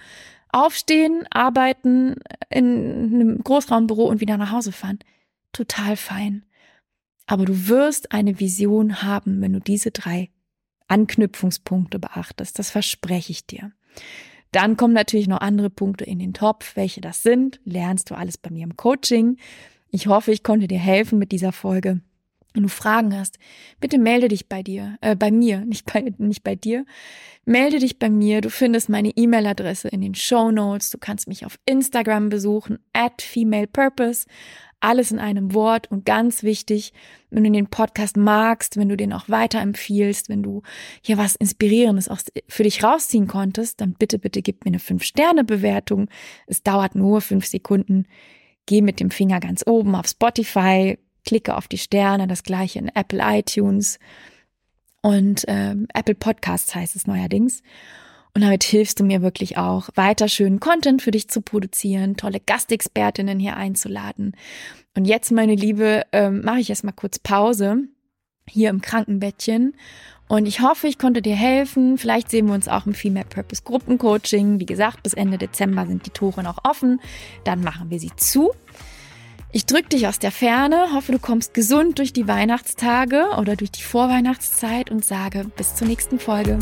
[0.51, 2.15] aufstehen, arbeiten,
[2.49, 4.99] in einem Großraumbüro und wieder nach Hause fahren.
[5.53, 6.45] Total fein.
[7.25, 10.29] Aber du wirst eine Vision haben, wenn du diese drei
[10.87, 12.59] Anknüpfungspunkte beachtest.
[12.59, 13.71] Das verspreche ich dir.
[14.51, 16.75] Dann kommen natürlich noch andere Punkte in den Topf.
[16.75, 19.37] Welche das sind, lernst du alles bei mir im Coaching.
[19.89, 22.01] Ich hoffe, ich konnte dir helfen mit dieser Folge.
[22.53, 23.39] Wenn du Fragen hast,
[23.79, 26.85] bitte melde dich bei dir, äh, bei mir, nicht bei, nicht bei dir.
[27.45, 28.41] Melde dich bei mir.
[28.41, 30.89] Du findest meine E-Mail-Adresse in den Show Notes.
[30.89, 34.27] Du kannst mich auf Instagram besuchen, at femalepurpose
[34.81, 36.93] alles in einem Wort und ganz wichtig,
[37.29, 40.61] wenn du den Podcast magst, wenn du den auch weiterempfiehlst, wenn du
[41.01, 42.19] hier was Inspirierendes auch
[42.49, 46.09] für dich rausziehen konntest, dann bitte, bitte gib mir eine 5-Sterne-Bewertung.
[46.47, 48.05] Es dauert nur fünf Sekunden.
[48.65, 52.89] Geh mit dem Finger ganz oben auf Spotify, klicke auf die Sterne, das gleiche in
[52.89, 53.99] Apple iTunes
[55.01, 57.63] und ähm, Apple Podcasts heißt es neuerdings.
[58.33, 62.39] Und damit hilfst du mir wirklich auch, weiter schönen Content für dich zu produzieren, tolle
[62.39, 64.35] Gastexpertinnen hier einzuladen.
[64.95, 67.83] Und jetzt, meine Liebe, ähm, mache ich erstmal kurz Pause
[68.47, 69.73] hier im Krankenbettchen.
[70.27, 71.97] Und ich hoffe, ich konnte dir helfen.
[71.97, 74.59] Vielleicht sehen wir uns auch im Female Purpose Gruppencoaching.
[74.59, 77.01] Wie gesagt, bis Ende Dezember sind die Tore noch offen.
[77.43, 78.51] Dann machen wir sie zu.
[79.51, 83.71] Ich drücke dich aus der Ferne, hoffe, du kommst gesund durch die Weihnachtstage oder durch
[83.71, 86.57] die Vorweihnachtszeit und sage bis zur nächsten Folge.